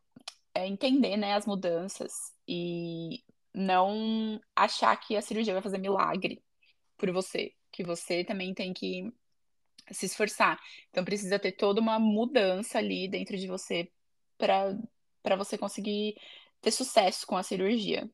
é, 0.56 0.68
entender 0.68 1.16
né, 1.16 1.36
as 1.36 1.46
mudanças 1.46 2.12
e 2.48 3.24
não 3.54 4.40
achar 4.56 4.96
que 4.98 5.16
a 5.16 5.22
cirurgia 5.22 5.54
vai 5.54 5.62
fazer 5.62 5.78
milagre 5.78 6.44
por 6.98 7.12
você, 7.12 7.54
que 7.72 7.84
você 7.84 8.24
também 8.24 8.54
tem 8.54 8.74
que 8.74 9.12
se 9.92 10.06
esforçar. 10.06 10.60
Então 10.90 11.04
precisa 11.04 11.40
ter 11.40 11.54
toda 11.54 11.82
uma 11.82 12.00
mudança 12.00 12.78
ali 12.78 13.08
dentro 13.08 13.38
de 13.38 13.48
você 13.48 13.92
para 14.38 14.78
para 15.22 15.36
você 15.36 15.58
conseguir 15.58 16.16
ter 16.62 16.72
sucesso 16.72 17.28
com 17.28 17.36
a 17.36 17.44
cirurgia. 17.44 18.10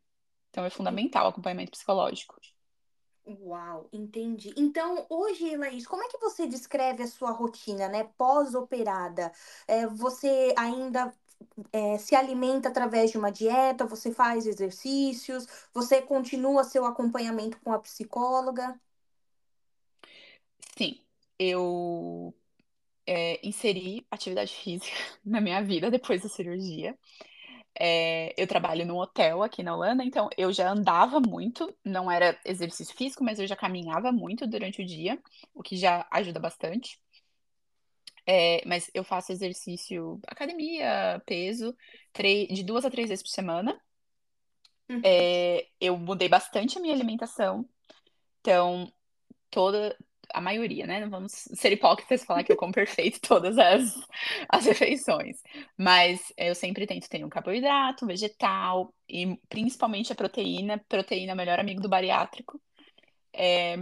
Então 0.50 0.66
é 0.66 0.70
fundamental 0.70 1.26
o 1.26 1.30
acompanhamento 1.30 1.72
psicológico. 1.72 2.40
Uau, 3.28 3.90
entendi. 3.92 4.54
Então, 4.56 5.06
hoje, 5.10 5.58
Laís, 5.58 5.88
como 5.88 6.04
é 6.04 6.08
que 6.08 6.18
você 6.20 6.46
descreve 6.46 7.02
a 7.02 7.08
sua 7.08 7.32
rotina, 7.32 7.88
né, 7.90 8.04
pós-operada? 8.18 9.32
É, 9.68 9.88
você 9.88 10.54
ainda 10.56 11.12
é, 11.72 11.98
se 11.98 12.16
alimenta 12.16 12.70
através 12.70 13.12
de 13.12 13.18
uma 13.18 13.32
dieta? 13.32 13.86
Você 13.86 14.12
faz 14.12 14.46
exercícios? 14.46 15.48
Você 15.74 16.02
continua 16.02 16.64
seu 16.64 16.86
acompanhamento 16.86 17.60
com 17.62 17.72
a 17.72 17.80
psicóloga? 17.80 18.80
Sim, 20.78 21.00
eu 21.40 22.34
é, 23.08 23.40
inseri 23.48 24.06
atividade 24.10 24.54
física 24.54 24.96
na 25.24 25.40
minha 25.40 25.62
vida 25.64 25.92
depois 25.92 26.22
da 26.22 26.30
cirurgia. 26.30 26.98
É, 27.78 28.34
eu 28.42 28.48
trabalho 28.48 28.86
num 28.86 28.98
hotel 28.98 29.44
aqui 29.44 29.62
na 29.62 29.76
Holanda, 29.76 30.04
então 30.04 30.30
eu 30.38 30.52
já 30.52 30.72
andava 30.72 31.20
muito, 31.20 31.76
não 31.84 32.10
era 32.10 32.40
exercício 32.46 32.96
físico, 32.96 33.24
mas 33.24 33.38
eu 33.38 33.46
já 33.46 33.56
caminhava 33.56 34.14
muito 34.14 34.48
durante 34.48 34.82
o 34.82 34.86
dia, 34.86 35.20
o 35.54 35.62
que 35.62 35.76
já 35.76 36.08
ajuda 36.10 36.40
bastante. 36.40 36.98
É, 38.28 38.62
mas 38.66 38.90
eu 38.94 39.04
faço 39.04 39.32
exercício, 39.32 40.20
academia, 40.28 41.22
peso, 41.26 41.76
de 42.50 42.64
duas 42.64 42.86
a 42.86 42.90
três 42.90 43.10
vezes 43.10 43.24
por 43.24 43.30
semana. 43.30 43.80
Uhum. 44.90 45.02
É, 45.04 45.68
eu 45.80 45.98
mudei 45.98 46.30
bastante 46.30 46.78
a 46.78 46.82
minha 46.82 46.94
alimentação, 46.94 47.68
então 48.42 48.92
toda, 49.50 49.96
a 50.34 50.42
maioria, 50.42 50.86
né? 50.86 51.00
Não 51.00 51.10
vamos 51.10 51.32
ser 51.32 51.72
hipócritas 51.72 52.22
e 52.22 52.26
falar 52.26 52.44
que 52.44 52.52
eu 52.52 52.58
como 52.58 52.74
perfeito 52.74 53.20
todas 53.26 53.58
as, 53.58 53.94
as 54.50 54.66
refeições. 54.66 55.42
Mas 55.78 56.34
eu 56.38 56.56
sempre 56.56 56.88
tento 56.88 57.10
ter 57.10 57.24
um 57.24 57.30
carboidrato, 57.30 58.06
um 58.06 58.08
vegetal 58.08 58.94
e 59.08 59.38
principalmente 59.50 60.12
a 60.12 60.16
proteína. 60.16 60.84
Proteína 60.88 61.32
é 61.32 61.34
o 61.34 61.38
melhor 61.38 61.60
amigo 61.60 61.82
do 61.82 61.90
bariátrico. 61.90 62.62
É, 63.34 63.76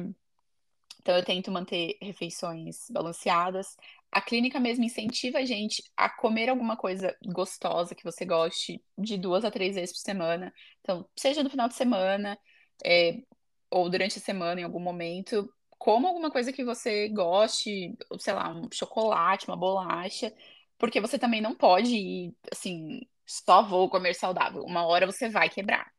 então 1.01 1.15
eu 1.15 1.23
tento 1.23 1.51
manter 1.51 1.97
refeições 2.01 2.89
balanceadas. 2.89 3.75
A 4.13 4.21
clínica 4.21 4.59
mesmo 4.59 4.83
incentiva 4.85 5.39
a 5.39 5.45
gente 5.45 5.83
a 5.97 6.07
comer 6.09 6.47
alguma 6.49 6.77
coisa 6.77 7.17
gostosa 7.25 7.95
que 7.95 8.03
você 8.03 8.23
goste 8.25 8.83
de 8.97 9.17
duas 9.17 9.43
a 9.43 9.49
três 9.51 9.73
vezes 9.75 9.91
por 9.95 10.01
semana. 10.01 10.53
Então, 10.81 11.09
seja 11.17 11.41
no 11.43 11.49
final 11.49 11.67
de 11.67 11.73
semana, 11.73 12.37
é, 12.85 13.23
ou 13.71 13.89
durante 13.89 14.19
a 14.19 14.21
semana 14.21 14.61
em 14.61 14.63
algum 14.63 14.79
momento, 14.79 15.51
coma 15.79 16.09
alguma 16.09 16.29
coisa 16.31 16.53
que 16.53 16.63
você 16.63 17.09
goste, 17.09 17.97
sei 18.19 18.33
lá, 18.33 18.53
um 18.53 18.69
chocolate, 18.71 19.47
uma 19.47 19.57
bolacha, 19.57 20.31
porque 20.77 21.01
você 21.01 21.17
também 21.17 21.41
não 21.41 21.55
pode 21.55 21.95
ir, 21.95 22.35
assim, 22.51 23.01
só 23.25 23.63
vou 23.63 23.89
comer 23.89 24.13
saudável. 24.13 24.63
Uma 24.63 24.85
hora 24.85 25.07
você 25.07 25.27
vai 25.29 25.49
quebrar. 25.49 25.91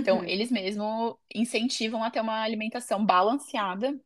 Então, 0.00 0.22
Uhum. 0.22 0.24
eles 0.24 0.50
mesmo 0.50 1.18
incentivam 1.34 2.02
a 2.02 2.10
ter 2.10 2.20
uma 2.20 2.42
alimentação 2.42 3.04
balanceada 3.04 3.96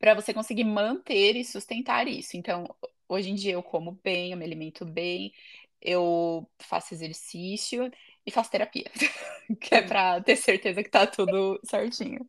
para 0.00 0.14
você 0.14 0.34
conseguir 0.34 0.64
manter 0.64 1.36
e 1.36 1.44
sustentar 1.46 2.08
isso. 2.08 2.36
Então, 2.38 2.66
hoje 3.08 3.30
em 3.30 3.36
dia 3.36 3.54
eu 3.54 3.64
como 3.64 3.92
bem, 4.04 4.32
eu 4.32 4.38
me 4.38 4.46
alimento 4.46 4.86
bem, 4.86 5.34
eu 5.82 6.50
faço 6.60 6.94
exercício 6.94 7.90
e 8.26 8.30
faço 8.30 8.50
terapia, 8.50 8.90
que 9.60 9.74
é 9.74 9.82
para 9.82 10.20
ter 10.22 10.36
certeza 10.36 10.82
que 10.82 10.90
tá 10.90 11.06
tudo 11.06 11.60
certinho. 11.64 12.28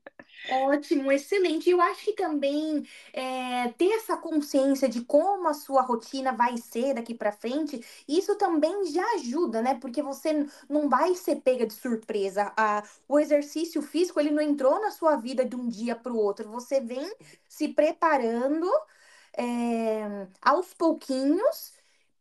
Ótimo, 0.49 1.12
excelente. 1.12 1.69
Eu 1.69 1.80
acho 1.80 2.04
que 2.04 2.13
também 2.13 2.84
é, 3.13 3.69
ter 3.77 3.91
essa 3.93 4.17
consciência 4.17 4.89
de 4.89 5.01
como 5.06 5.47
a 5.47 5.54
sua 5.54 5.82
rotina 5.82 6.34
vai 6.34 6.58
ser 6.58 6.93
daqui 6.95 7.13
para 7.13 7.32
frente, 7.32 7.80
isso 8.08 8.36
também 8.38 8.86
já 8.88 9.06
ajuda, 9.15 9.62
né? 9.62 9.75
Porque 9.80 10.01
você 10.01 10.45
não 10.67 10.89
vai 10.89 11.15
ser 11.15 11.38
pega 11.38 11.65
de 11.65 11.73
surpresa. 11.73 12.51
A, 12.58 12.84
o 13.08 13.19
exercício 13.19 13.82
físico, 13.82 14.19
ele 14.19 14.32
não 14.32 14.41
entrou 14.41 14.82
na 14.82 14.91
sua 14.91 15.15
vida 15.15 15.45
de 15.45 15.56
um 15.56 15.67
dia 15.69 15.95
para 15.95 16.12
o 16.12 16.17
outro. 16.17 16.49
Você 16.49 16.82
vem 16.82 17.10
se 17.47 17.69
preparando 17.69 18.67
é, 19.38 20.27
aos 20.41 20.73
pouquinhos 20.73 21.73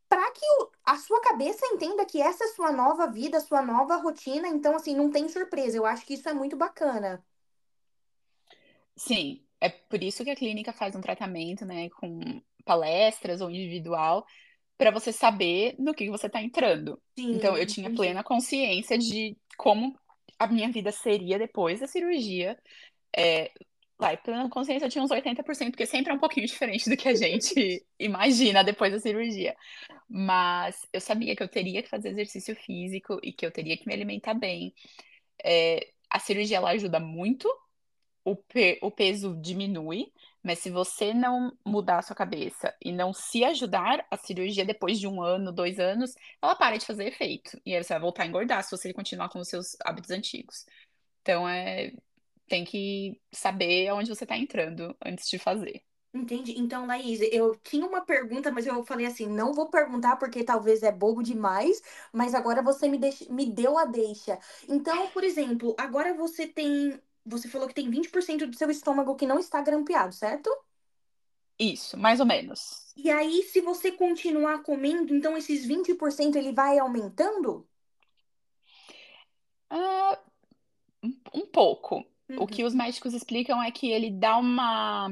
para 0.08 0.30
que 0.32 0.44
a 0.90 0.96
sua 0.96 1.20
cabeça 1.20 1.64
entenda 1.66 2.04
que 2.04 2.20
essa 2.20 2.42
é 2.42 2.48
a 2.48 2.52
sua 2.52 2.72
nova 2.72 3.06
vida, 3.06 3.38
a 3.38 3.40
sua 3.40 3.62
nova 3.62 3.94
rotina. 3.94 4.48
Então, 4.48 4.74
assim, 4.74 4.92
não 4.92 5.08
tem 5.08 5.28
surpresa. 5.28 5.76
Eu 5.76 5.86
acho 5.86 6.04
que 6.04 6.14
isso 6.14 6.28
é 6.28 6.34
muito 6.34 6.56
bacana. 6.56 7.24
Sim, 8.96 9.40
é 9.60 9.68
por 9.68 10.02
isso 10.02 10.24
que 10.24 10.30
a 10.30 10.34
clínica 10.34 10.72
faz 10.72 10.96
um 10.96 11.00
tratamento, 11.00 11.64
né, 11.64 11.88
com 11.90 12.42
palestras 12.64 13.40
ou 13.40 13.48
individual, 13.48 14.26
para 14.76 14.90
você 14.90 15.12
saber 15.12 15.76
no 15.78 15.94
que 15.94 16.10
você 16.10 16.26
está 16.26 16.42
entrando. 16.42 17.00
Então, 17.16 17.54
Sim, 17.54 17.60
eu 17.60 17.66
tinha 17.66 17.94
plena 17.94 18.24
consciência 18.24 18.98
de 18.98 19.36
como 19.56 19.96
a 20.40 20.48
minha 20.48 20.72
vida 20.72 20.90
seria 20.90 21.38
depois 21.38 21.78
da 21.78 21.86
cirurgia. 21.86 22.58
É, 23.16 23.52
vai, 24.00 24.16
plena 24.16 24.48
consciência 24.50 24.86
eu 24.86 24.90
tinha 24.90 25.04
uns 25.04 25.10
80%, 25.12 25.72
porque 25.72 25.86
sempre 25.86 26.12
é 26.12 26.14
um 26.16 26.18
pouquinho 26.18 26.46
diferente 26.46 26.90
do 26.90 26.96
que 26.96 27.08
a 27.08 27.14
gente 27.14 27.84
imagina 28.00 28.64
depois 28.64 28.92
da 28.92 29.00
cirurgia. 29.00 29.56
Mas 30.08 30.86
eu 30.92 31.00
sabia 31.00 31.36
que 31.36 31.42
eu 31.42 31.48
teria 31.48 31.82
que 31.82 31.88
fazer 31.90 32.10
exercício 32.10 32.56
físico 32.56 33.20
e 33.22 33.32
que 33.32 33.46
eu 33.46 33.52
teria 33.52 33.76
que 33.76 33.86
me 33.86 33.94
alimentar 33.94 34.34
bem. 34.34 34.74
É, 35.44 35.88
a 36.10 36.18
cirurgia 36.20 36.58
ela 36.58 36.70
ajuda 36.70 37.00
muito 37.00 37.48
o, 38.24 38.36
pe- 38.36 38.78
o 38.82 38.90
peso 38.90 39.36
diminui, 39.40 40.12
mas 40.42 40.58
se 40.58 40.70
você 40.70 41.14
não 41.14 41.56
mudar 41.66 41.98
a 41.98 42.02
sua 42.02 42.14
cabeça 42.16 42.74
e 42.84 42.92
não 42.92 43.12
se 43.14 43.44
ajudar, 43.44 44.06
a 44.10 44.16
cirurgia, 44.16 44.64
depois 44.64 45.00
de 45.00 45.06
um 45.08 45.22
ano, 45.22 45.52
dois 45.52 45.78
anos, 45.80 46.14
ela 46.42 46.54
para 46.54 46.76
de 46.76 46.86
fazer 46.86 47.06
efeito. 47.06 47.60
E 47.64 47.74
aí 47.74 47.82
você 47.82 47.94
vai 47.94 48.00
voltar 48.00 48.24
a 48.24 48.26
engordar 48.26 48.62
se 48.64 48.70
você 48.70 48.92
continuar 48.92 49.28
com 49.30 49.38
os 49.40 49.48
seus 49.48 49.76
hábitos 49.84 50.10
antigos. 50.10 50.66
Então, 51.22 51.48
é, 51.48 51.92
tem 52.50 52.64
que 52.64 53.18
saber 53.32 53.88
aonde 53.88 54.08
você 54.08 54.24
está 54.24 54.36
entrando 54.36 54.94
antes 55.06 55.30
de 55.30 55.38
fazer. 55.38 55.82
Entendi. 56.12 56.58
Então, 56.58 56.84
Laís, 56.84 57.20
eu 57.30 57.54
tinha 57.62 57.86
uma 57.86 58.00
pergunta, 58.00 58.50
mas 58.50 58.66
eu 58.66 58.82
falei 58.84 59.06
assim, 59.06 59.26
não 59.28 59.54
vou 59.54 59.70
perguntar 59.70 60.16
porque 60.16 60.42
talvez 60.42 60.82
é 60.82 60.90
bobo 60.90 61.22
demais, 61.22 61.80
mas 62.12 62.34
agora 62.34 62.60
você 62.60 62.88
me, 62.88 62.98
deixa, 62.98 63.32
me 63.32 63.46
deu 63.46 63.78
a 63.78 63.84
deixa. 63.84 64.36
Então, 64.68 65.06
por 65.10 65.22
exemplo, 65.22 65.76
agora 65.78 66.12
você 66.12 66.48
tem, 66.48 67.00
você 67.24 67.46
falou 67.48 67.68
que 67.68 67.74
tem 67.74 67.88
20% 67.88 68.48
do 68.48 68.56
seu 68.56 68.68
estômago 68.68 69.14
que 69.14 69.26
não 69.26 69.38
está 69.38 69.62
grampeado, 69.62 70.12
certo? 70.12 70.50
Isso, 71.56 71.96
mais 71.96 72.18
ou 72.18 72.26
menos. 72.26 72.92
E 72.96 73.08
aí, 73.08 73.44
se 73.44 73.60
você 73.60 73.92
continuar 73.92 74.64
comendo, 74.64 75.14
então 75.14 75.36
esses 75.36 75.64
20% 75.64 76.34
ele 76.34 76.52
vai 76.52 76.80
aumentando? 76.80 77.68
Ah, 79.70 80.18
um, 81.04 81.14
um 81.34 81.46
pouco. 82.32 82.52
O 82.52 82.56
que 82.56 82.64
Uhum. 82.64 82.64
os 82.64 82.74
médicos 82.74 83.14
explicam 83.14 83.62
é 83.62 83.70
que 83.70 83.90
ele 83.90 84.10
dá 84.10 84.36
uma 84.38 85.08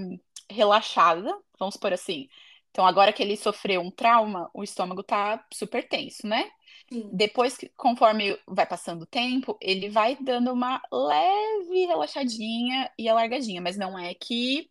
relaxada, 0.50 1.36
vamos 1.58 1.76
por 1.76 1.92
assim. 1.92 2.28
Então, 2.70 2.86
agora 2.86 3.12
que 3.12 3.22
ele 3.22 3.36
sofreu 3.36 3.80
um 3.80 3.90
trauma, 3.90 4.50
o 4.54 4.62
estômago 4.62 5.02
tá 5.02 5.44
super 5.52 5.88
tenso, 5.88 6.26
né? 6.26 6.50
Sim, 6.90 7.12
Depois, 7.12 7.56
que, 7.56 7.70
conforme 7.70 8.38
vai 8.46 8.66
passando 8.66 9.02
o 9.02 9.06
tempo, 9.06 9.58
ele 9.62 9.88
vai 9.90 10.16
dando 10.16 10.52
uma 10.52 10.82
leve 10.92 11.86
relaxadinha 11.86 12.90
e 12.98 13.08
alargadinha, 13.08 13.60
mas 13.62 13.76
não 13.78 13.98
é 13.98 14.14
que 14.14 14.70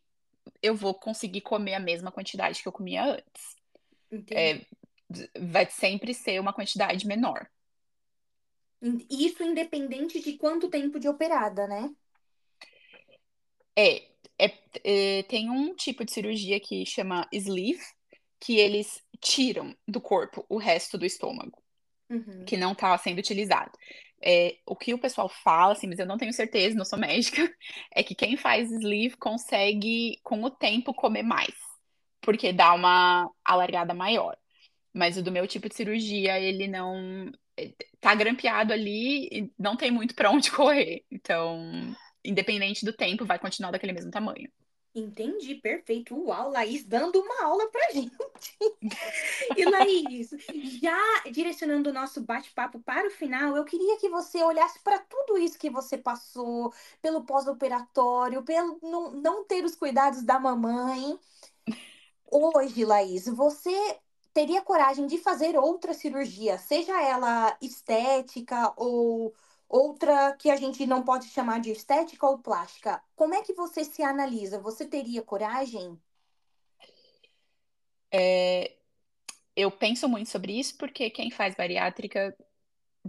eu 0.61 0.75
vou 0.75 0.93
conseguir 0.95 1.41
comer 1.41 1.75
a 1.75 1.79
mesma 1.79 2.11
quantidade 2.11 2.61
que 2.61 2.67
eu 2.67 2.73
comia 2.73 3.05
antes. 3.05 3.57
É, 4.35 4.65
vai 5.39 5.65
sempre 5.69 6.13
ser 6.13 6.39
uma 6.39 6.53
quantidade 6.53 7.07
menor. 7.07 7.47
Isso 9.09 9.43
independente 9.43 10.19
de 10.19 10.35
quanto 10.37 10.67
tempo 10.69 10.99
de 10.99 11.07
operada, 11.07 11.67
né? 11.67 11.95
É, 13.77 14.03
é, 14.39 14.53
é, 15.19 15.23
tem 15.23 15.49
um 15.51 15.75
tipo 15.75 16.05
de 16.05 16.11
cirurgia 16.13 16.59
que 16.59 16.85
chama 16.85 17.27
sleeve, 17.33 17.83
que 18.39 18.57
eles 18.57 19.03
tiram 19.21 19.75
do 19.87 20.01
corpo 20.01 20.45
o 20.49 20.57
resto 20.57 20.97
do 20.97 21.05
estômago, 21.05 21.61
Uhum. 22.09 22.45
que 22.45 22.57
não 22.57 22.73
está 22.73 22.97
sendo 22.97 23.19
utilizado. 23.19 23.71
É, 24.21 24.57
o 24.65 24.75
que 24.75 24.93
o 24.93 24.99
pessoal 24.99 25.29
fala, 25.29 25.73
assim, 25.73 25.87
mas 25.87 25.99
eu 25.99 26.05
não 26.05 26.17
tenho 26.17 26.33
certeza, 26.33 26.75
não 26.77 26.85
sou 26.85 26.99
médica, 26.99 27.41
é 27.95 28.03
que 28.03 28.15
quem 28.15 28.37
faz 28.37 28.71
sleeve 28.71 29.17
consegue, 29.17 30.19
com 30.23 30.43
o 30.43 30.51
tempo, 30.51 30.93
comer 30.93 31.23
mais, 31.23 31.53
porque 32.21 32.53
dá 32.53 32.73
uma 32.73 33.29
alargada 33.45 33.93
maior. 33.93 34.37
Mas 34.93 35.17
o 35.17 35.23
do 35.23 35.31
meu 35.31 35.47
tipo 35.47 35.69
de 35.69 35.75
cirurgia, 35.75 36.39
ele 36.39 36.67
não. 36.67 37.31
é, 37.57 37.73
Tá 38.01 38.15
grampeado 38.15 38.73
ali 38.73 39.27
e 39.31 39.53
não 39.59 39.77
tem 39.77 39.91
muito 39.91 40.15
para 40.15 40.31
onde 40.31 40.51
correr. 40.51 41.05
Então, 41.11 41.95
independente 42.29 42.85
do 42.85 42.93
tempo, 42.93 43.25
vai 43.25 43.39
continuar 43.39 43.71
daquele 43.71 43.93
mesmo 43.93 44.11
tamanho. 44.11 44.49
Entendi, 44.93 45.55
perfeito. 45.55 46.15
Uau, 46.15 46.49
Laís 46.49 46.83
dando 46.83 47.19
uma 47.19 47.43
aula 47.43 47.69
pra 47.69 47.89
gente. 47.93 48.57
E 49.55 49.65
Laís, 49.65 50.31
já 50.81 50.97
direcionando 51.31 51.89
o 51.89 51.93
nosso 51.93 52.21
bate-papo 52.21 52.79
para 52.79 53.07
o 53.07 53.11
final, 53.11 53.55
eu 53.55 53.63
queria 53.63 53.97
que 53.97 54.09
você 54.09 54.41
olhasse 54.43 54.79
para 54.79 54.99
tudo 54.99 55.37
isso 55.37 55.59
que 55.59 55.69
você 55.69 55.97
passou, 55.97 56.73
pelo 57.01 57.23
pós-operatório, 57.23 58.43
pelo 58.43 58.79
não, 58.81 59.11
não 59.11 59.45
ter 59.45 59.63
os 59.63 59.75
cuidados 59.75 60.23
da 60.23 60.39
mamãe. 60.39 61.19
Hoje, 62.29 62.83
Laís, 62.83 63.27
você 63.27 63.99
teria 64.33 64.61
coragem 64.61 65.07
de 65.07 65.17
fazer 65.17 65.57
outra 65.57 65.93
cirurgia, 65.93 66.57
seja 66.57 67.01
ela 67.01 67.57
estética 67.61 68.73
ou 68.75 69.33
outra 69.69 70.33
que 70.33 70.49
a 70.49 70.55
gente 70.55 70.85
não 70.85 71.03
pode 71.03 71.27
chamar 71.27 71.59
de 71.59 71.71
estética 71.71 72.25
ou 72.25 72.37
plástica. 72.39 73.01
Como 73.15 73.33
é 73.33 73.41
que 73.41 73.53
você 73.53 73.83
se 73.83 74.01
analisa? 74.01 74.59
Você 74.59 74.85
teria 74.85 75.21
coragem? 75.21 75.99
É, 78.11 78.73
eu 79.55 79.69
penso 79.71 80.07
muito 80.07 80.29
sobre 80.29 80.57
isso 80.57 80.77
porque 80.77 81.09
quem 81.09 81.29
faz 81.31 81.55
bariátrica 81.55 82.35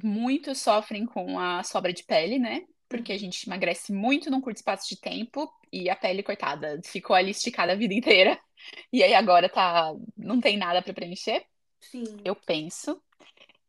muitos 0.03 0.61
sofrem 0.61 1.07
com 1.07 1.39
a 1.39 1.63
sobra 1.63 1.93
de 1.93 2.05
pele, 2.05 2.39
né? 2.39 2.67
Porque 2.89 3.13
a 3.13 3.19
gente 3.19 3.47
emagrece 3.47 3.93
muito 3.93 4.31
num 4.31 4.41
curto 4.41 4.57
espaço 4.57 4.89
de 4.89 5.01
tempo 5.01 5.53
e 5.73 5.91
a 5.91 5.97
pele, 5.97 6.23
coitada, 6.23 6.81
ficou 6.85 7.15
ali 7.15 7.31
esticada 7.31 7.73
a 7.73 7.77
vida 7.77 7.95
inteira. 7.95 8.39
E 8.93 9.05
aí 9.05 9.15
agora 9.15 9.49
tá, 9.49 9.95
não 10.17 10.41
tem 10.41 10.57
nada 10.57 10.83
para 10.83 10.93
preencher. 10.93 11.47
Sim. 11.81 12.05
Eu 12.25 12.35
penso. 12.35 13.01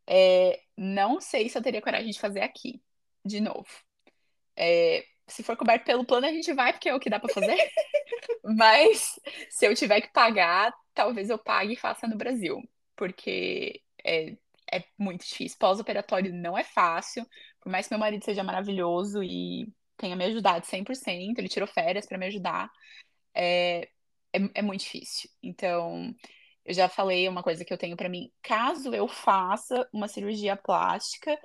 É, 0.08 0.60
não 0.80 1.20
sei 1.20 1.50
se 1.50 1.58
eu 1.58 1.62
teria 1.62 1.82
coragem 1.82 2.10
de 2.10 2.20
fazer 2.20 2.40
aqui, 2.40 2.82
de 3.26 3.42
novo. 3.42 3.68
É, 4.56 5.06
se 5.28 5.44
for 5.44 5.58
coberto 5.58 5.84
pelo 5.84 6.06
plano, 6.06 6.26
a 6.26 6.32
gente 6.32 6.54
vai, 6.54 6.72
porque 6.72 6.88
é 6.88 6.96
o 6.96 7.00
que 7.00 7.10
dá 7.10 7.20
para 7.20 7.34
fazer. 7.34 7.58
Mas 8.44 9.20
se 9.50 9.66
eu 9.68 9.76
tiver 9.76 10.00
que 10.00 10.14
pagar, 10.14 10.74
talvez 10.94 11.30
eu 11.30 11.38
pague 11.38 11.74
e 11.74 11.78
faça 11.78 12.08
no 12.08 12.16
Brasil, 12.16 12.62
porque 12.96 13.82
é, 14.06 14.38
é 14.72 14.84
muito 14.98 15.26
difícil. 15.26 15.58
Pós-operatório 15.60 16.34
não 16.34 16.58
é 16.58 16.64
fácil, 16.64 17.28
por 17.60 17.70
mais 17.70 17.88
que 17.88 17.94
meu 17.94 18.00
marido 18.00 18.24
seja 18.24 18.44
maravilhoso 18.44 19.22
e 19.22 19.68
tenha 19.98 20.16
me 20.16 20.24
ajudado 20.26 20.66
100%, 20.66 21.40
ele 21.40 21.50
tirou 21.50 21.68
férias 21.68 22.06
para 22.06 22.18
me 22.18 22.28
ajudar, 22.28 22.72
é, 23.34 23.90
é, 24.32 24.40
é 24.56 24.62
muito 24.62 24.82
difícil. 24.82 25.30
Então, 25.44 26.16
eu 26.70 26.76
já 26.76 26.88
falei 26.88 27.28
uma 27.28 27.42
coisa 27.42 27.66
que 27.66 27.74
eu 27.74 27.78
tenho 27.80 27.98
para 27.98 28.08
mim, 28.08 28.32
caso 28.44 28.94
eu 28.94 29.08
faça 29.08 29.90
uma 29.92 30.08
cirurgia 30.08 30.56
plástica, 30.56 31.36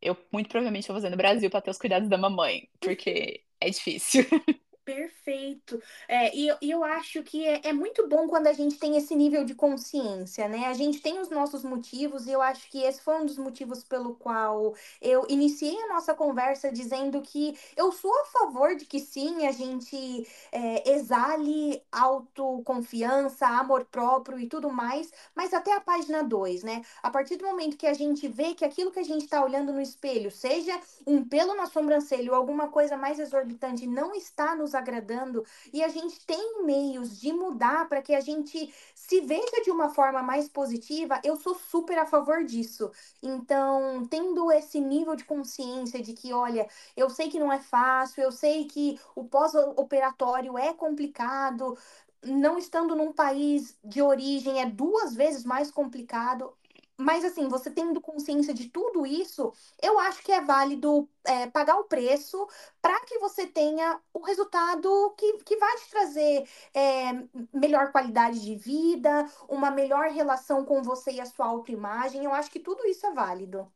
eu 0.00 0.16
muito 0.32 0.48
provavelmente 0.48 0.88
vou 0.88 0.96
fazer 0.96 1.10
no 1.10 1.18
Brasil 1.18 1.50
para 1.50 1.60
ter 1.60 1.70
os 1.70 1.76
cuidados 1.78 2.08
da 2.08 2.16
mamãe, 2.16 2.70
porque 2.80 3.44
é 3.60 3.68
difícil. 3.68 4.24
Perfeito. 4.84 5.80
É, 6.06 6.36
e, 6.36 6.48
eu- 6.60 6.84
acho 6.84 7.22
que 7.22 7.46
é, 7.46 7.68
é 7.68 7.72
muito 7.72 8.06
bom 8.06 8.28
quando 8.28 8.48
a 8.48 8.52
gente 8.52 8.76
tem 8.78 8.96
esse 8.98 9.14
nível 9.16 9.42
de 9.42 9.54
consciência, 9.54 10.46
né? 10.46 10.66
A 10.66 10.74
gente 10.74 11.00
tem 11.00 11.18
os 11.20 11.30
nossos 11.30 11.64
motivos, 11.64 12.26
e 12.26 12.32
eu 12.32 12.42
acho 12.42 12.68
que 12.70 12.82
esse 12.82 13.00
foi 13.00 13.14
um 13.16 13.24
dos 13.24 13.38
motivos 13.38 13.82
pelo 13.82 14.14
qual 14.14 14.74
eu 15.00 15.24
iniciei 15.30 15.74
a 15.84 15.88
nossa 15.88 16.12
conversa 16.14 16.70
dizendo 16.70 17.22
que 17.22 17.56
eu 17.74 17.90
sou 17.92 18.12
a 18.20 18.24
favor 18.26 18.76
de 18.76 18.84
que 18.84 19.00
sim, 19.00 19.46
a 19.46 19.52
gente 19.52 20.26
é, 20.52 20.90
exale 20.92 21.82
autoconfiança, 21.90 23.46
amor 23.46 23.86
próprio 23.86 24.38
e 24.38 24.46
tudo 24.46 24.70
mais, 24.70 25.10
mas 25.34 25.54
até 25.54 25.72
a 25.74 25.80
página 25.80 26.22
2, 26.22 26.62
né? 26.62 26.82
A 27.02 27.10
partir 27.10 27.36
do 27.36 27.46
momento 27.46 27.76
que 27.78 27.86
a 27.86 27.94
gente 27.94 28.28
vê 28.28 28.54
que 28.54 28.64
aquilo 28.66 28.90
que 28.92 28.98
a 29.00 29.02
gente 29.02 29.24
está 29.24 29.42
olhando 29.42 29.72
no 29.72 29.80
espelho, 29.80 30.30
seja 30.30 30.78
um 31.06 31.24
pelo 31.26 31.54
na 31.54 31.64
sobrancelha 31.66 32.30
ou 32.30 32.36
alguma 32.36 32.68
coisa 32.68 32.96
mais 32.98 33.18
exorbitante, 33.18 33.86
não 33.86 34.14
está 34.14 34.54
nos 34.54 34.73
agradando 34.74 35.44
e 35.72 35.82
a 35.82 35.88
gente 35.88 36.24
tem 36.26 36.64
meios 36.64 37.20
de 37.20 37.32
mudar 37.32 37.88
para 37.88 38.02
que 38.02 38.14
a 38.14 38.20
gente 38.20 38.72
se 38.94 39.20
veja 39.20 39.62
de 39.62 39.70
uma 39.70 39.90
forma 39.90 40.22
mais 40.22 40.48
positiva, 40.48 41.20
eu 41.24 41.36
sou 41.36 41.54
super 41.54 41.98
a 41.98 42.06
favor 42.06 42.44
disso. 42.44 42.90
Então, 43.22 44.06
tendo 44.08 44.50
esse 44.52 44.80
nível 44.80 45.14
de 45.16 45.24
consciência 45.24 46.02
de 46.02 46.12
que, 46.12 46.32
olha, 46.32 46.66
eu 46.96 47.08
sei 47.10 47.28
que 47.28 47.38
não 47.38 47.52
é 47.52 47.58
fácil, 47.58 48.22
eu 48.22 48.32
sei 48.32 48.64
que 48.66 48.98
o 49.14 49.24
pós-operatório 49.24 50.58
é 50.58 50.72
complicado, 50.72 51.76
não 52.24 52.58
estando 52.58 52.94
num 52.96 53.12
país 53.12 53.78
de 53.84 54.00
origem 54.02 54.60
é 54.60 54.66
duas 54.66 55.14
vezes 55.14 55.44
mais 55.44 55.70
complicado. 55.70 56.56
Mas 56.96 57.24
assim, 57.24 57.48
você 57.48 57.70
tendo 57.70 58.00
consciência 58.00 58.54
de 58.54 58.68
tudo 58.68 59.04
isso, 59.04 59.52
eu 59.82 59.98
acho 59.98 60.22
que 60.22 60.30
é 60.30 60.40
válido 60.40 61.08
é, 61.24 61.48
pagar 61.48 61.76
o 61.76 61.84
preço 61.84 62.46
para 62.80 63.00
que 63.00 63.18
você 63.18 63.46
tenha 63.46 64.00
o 64.12 64.20
resultado 64.20 65.12
que, 65.18 65.38
que 65.38 65.56
vai 65.56 65.76
te 65.76 65.90
trazer 65.90 66.48
é, 66.72 67.12
melhor 67.52 67.90
qualidade 67.90 68.40
de 68.40 68.54
vida, 68.54 69.28
uma 69.48 69.72
melhor 69.72 70.08
relação 70.10 70.64
com 70.64 70.82
você 70.82 71.12
e 71.12 71.20
a 71.20 71.26
sua 71.26 71.46
autoimagem. 71.46 72.24
Eu 72.24 72.32
acho 72.32 72.50
que 72.50 72.60
tudo 72.60 72.86
isso 72.86 73.04
é 73.06 73.12
válido. 73.12 73.70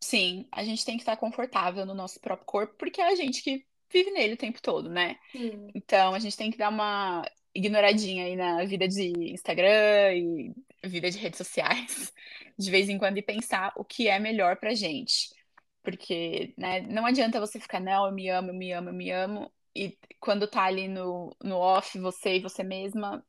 Sim, 0.00 0.46
a 0.52 0.62
gente 0.62 0.84
tem 0.84 0.96
que 0.96 1.02
estar 1.02 1.16
confortável 1.16 1.84
no 1.84 1.94
nosso 1.94 2.20
próprio 2.20 2.46
corpo, 2.46 2.74
porque 2.78 3.00
é 3.00 3.08
a 3.08 3.16
gente 3.16 3.42
que 3.42 3.66
vive 3.90 4.12
nele 4.12 4.34
o 4.34 4.38
tempo 4.38 4.62
todo, 4.62 4.88
né? 4.88 5.16
Sim. 5.32 5.68
Então 5.74 6.14
a 6.14 6.18
gente 6.20 6.36
tem 6.36 6.52
que 6.52 6.58
dar 6.58 6.68
uma 6.68 7.24
ignoradinha 7.54 8.26
aí 8.26 8.36
na 8.36 8.64
vida 8.64 8.86
de 8.86 9.32
Instagram 9.32 10.14
e 10.14 10.54
vida 10.84 11.10
de 11.10 11.18
redes 11.18 11.38
sociais, 11.38 12.12
de 12.58 12.70
vez 12.70 12.88
em 12.88 12.98
quando, 12.98 13.18
e 13.18 13.22
pensar 13.22 13.72
o 13.76 13.84
que 13.84 14.08
é 14.08 14.18
melhor 14.18 14.56
pra 14.56 14.74
gente. 14.74 15.34
Porque, 15.82 16.54
né, 16.56 16.80
não 16.82 17.06
adianta 17.06 17.40
você 17.40 17.60
ficar, 17.60 17.80
não, 17.80 18.06
eu 18.06 18.12
me 18.12 18.28
amo, 18.28 18.50
eu 18.50 18.54
me 18.54 18.72
amo, 18.72 18.88
eu 18.90 18.94
me 18.94 19.10
amo, 19.10 19.52
e 19.74 19.96
quando 20.18 20.48
tá 20.48 20.64
ali 20.64 20.88
no, 20.88 21.36
no 21.42 21.58
off, 21.58 21.98
você 21.98 22.36
e 22.36 22.40
você 22.40 22.62
mesma, 22.64 23.24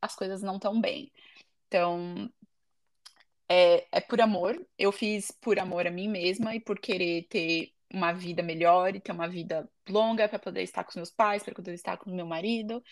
as 0.00 0.14
coisas 0.16 0.42
não 0.42 0.56
estão 0.56 0.80
bem. 0.80 1.12
Então, 1.68 2.30
é, 3.48 3.86
é 3.92 4.00
por 4.00 4.20
amor. 4.20 4.60
Eu 4.78 4.92
fiz 4.92 5.30
por 5.30 5.58
amor 5.58 5.86
a 5.86 5.90
mim 5.90 6.08
mesma 6.08 6.54
e 6.54 6.60
por 6.60 6.78
querer 6.78 7.26
ter 7.28 7.72
uma 7.92 8.12
vida 8.12 8.42
melhor 8.42 8.94
e 8.94 9.00
ter 9.00 9.12
uma 9.12 9.28
vida 9.28 9.68
longa 9.88 10.28
para 10.28 10.38
poder 10.38 10.62
estar 10.62 10.82
com 10.84 10.90
os 10.90 10.96
meus 10.96 11.10
pais, 11.10 11.42
para 11.42 11.54
poder 11.54 11.74
estar 11.74 11.96
com 11.96 12.10
o 12.10 12.14
meu 12.14 12.26
marido. 12.26 12.82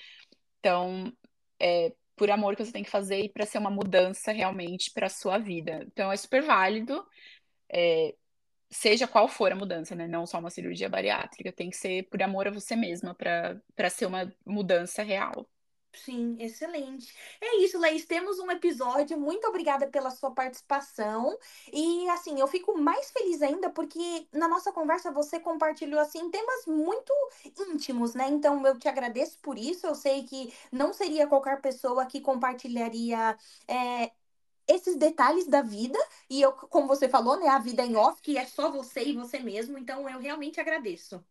Então, 0.61 1.13
é 1.61 1.93
por 2.17 2.31
amor 2.31 2.57
que 2.57 2.65
você 2.65 2.73
tem 2.73 2.83
que 2.85 2.91
fazer 2.91 3.21
e 3.25 3.29
para 3.29 3.47
ser 3.47 3.59
uma 3.59 3.71
mudança 3.71 4.33
realmente 4.33 4.91
para 4.93 5.07
a 5.07 5.11
sua 5.11 5.39
vida. 5.39 5.85
Então, 5.87 6.13
é 6.13 6.17
super 6.17 6.43
válido, 6.43 7.05
é, 7.73 8.15
seja 8.71 9.09
qual 9.09 9.29
for 9.29 9.53
a 9.53 9.57
mudança, 9.57 9.95
né? 9.95 10.09
Não 10.09 10.27
só 10.27 10.39
uma 10.39 10.51
cirurgia 10.51 10.89
bariátrica, 10.89 11.53
tem 11.53 11.71
que 11.71 11.77
ser 11.77 12.05
por 12.11 12.23
amor 12.23 12.49
a 12.49 12.51
você 12.53 12.77
mesma 12.77 13.15
para 13.15 13.61
para 13.77 13.91
ser 13.91 14.07
uma 14.07 14.33
mudança 14.47 15.03
real. 15.03 15.49
Sim, 15.97 16.37
excelente. 16.41 17.15
É 17.41 17.57
isso, 17.59 17.79
Laís. 17.79 18.05
Temos 18.05 18.39
um 18.41 18.51
episódio. 18.51 19.17
Muito 19.19 19.47
obrigada 19.47 19.87
pela 19.87 20.11
sua 20.11 20.31
participação. 20.33 21.39
E 21.73 22.09
assim, 22.11 22.39
eu 22.41 22.49
fico 22.49 22.77
mais 22.77 23.11
feliz 23.13 23.41
ainda 23.43 23.71
porque 23.71 24.27
na 24.33 24.49
nossa 24.49 24.73
conversa 24.73 25.13
você 25.13 25.39
compartilhou 25.39 26.01
assim 26.01 26.29
temas 26.31 26.67
muito 26.67 27.13
íntimos, 27.71 28.13
né? 28.15 28.29
Então 28.29 28.67
eu 28.67 28.77
te 28.79 28.89
agradeço 28.89 29.39
por 29.41 29.57
isso. 29.57 29.87
Eu 29.87 29.95
sei 29.95 30.25
que 30.25 30.53
não 30.73 30.93
seria 30.93 31.29
qualquer 31.29 31.61
pessoa 31.61 32.05
que 32.07 32.21
compartilharia 32.21 33.37
é, 33.69 34.11
esses 34.69 34.97
detalhes 34.97 35.47
da 35.49 35.63
vida. 35.63 35.99
E 36.31 36.43
eu, 36.43 36.53
como 36.53 36.89
você 36.89 37.09
falou, 37.09 37.39
né? 37.41 37.49
A 37.49 37.59
vida 37.61 37.85
em 37.85 37.97
off, 37.97 38.23
que 38.23 38.39
é 38.39 38.47
só 38.47 38.71
você 38.71 39.05
e 39.05 39.15
você 39.15 39.39
mesmo. 39.41 39.79
Então 39.79 40.09
eu 40.09 40.19
realmente 40.21 40.61
agradeço. 40.61 41.25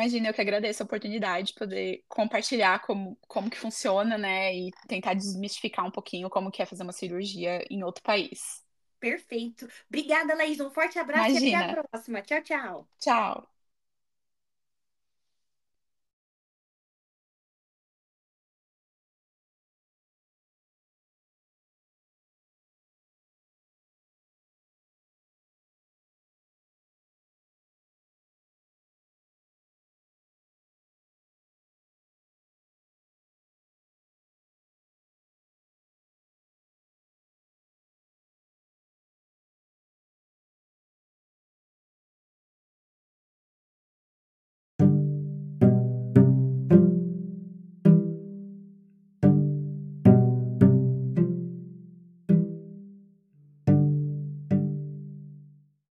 Imagina, 0.00 0.28
eu 0.28 0.34
que 0.34 0.40
agradeço 0.40 0.82
a 0.82 0.86
oportunidade 0.86 1.48
de 1.48 1.54
poder 1.54 2.02
compartilhar 2.08 2.80
como, 2.80 3.18
como 3.28 3.50
que 3.50 3.58
funciona, 3.58 4.16
né? 4.16 4.54
E 4.56 4.70
tentar 4.88 5.12
desmistificar 5.12 5.86
um 5.86 5.90
pouquinho 5.90 6.30
como 6.30 6.50
que 6.50 6.62
é 6.62 6.66
fazer 6.66 6.82
uma 6.82 6.92
cirurgia 6.92 7.62
em 7.70 7.84
outro 7.84 8.02
país. 8.02 8.64
Perfeito. 8.98 9.68
Obrigada, 9.88 10.34
Laís. 10.34 10.58
Um 10.58 10.70
forte 10.70 10.98
abraço 10.98 11.32
e 11.34 11.38
até 11.38 11.50
Imagina. 11.50 11.72
a 11.72 11.82
próxima. 11.82 12.22
Tchau, 12.22 12.42
tchau. 12.42 12.88
Tchau. 12.98 13.59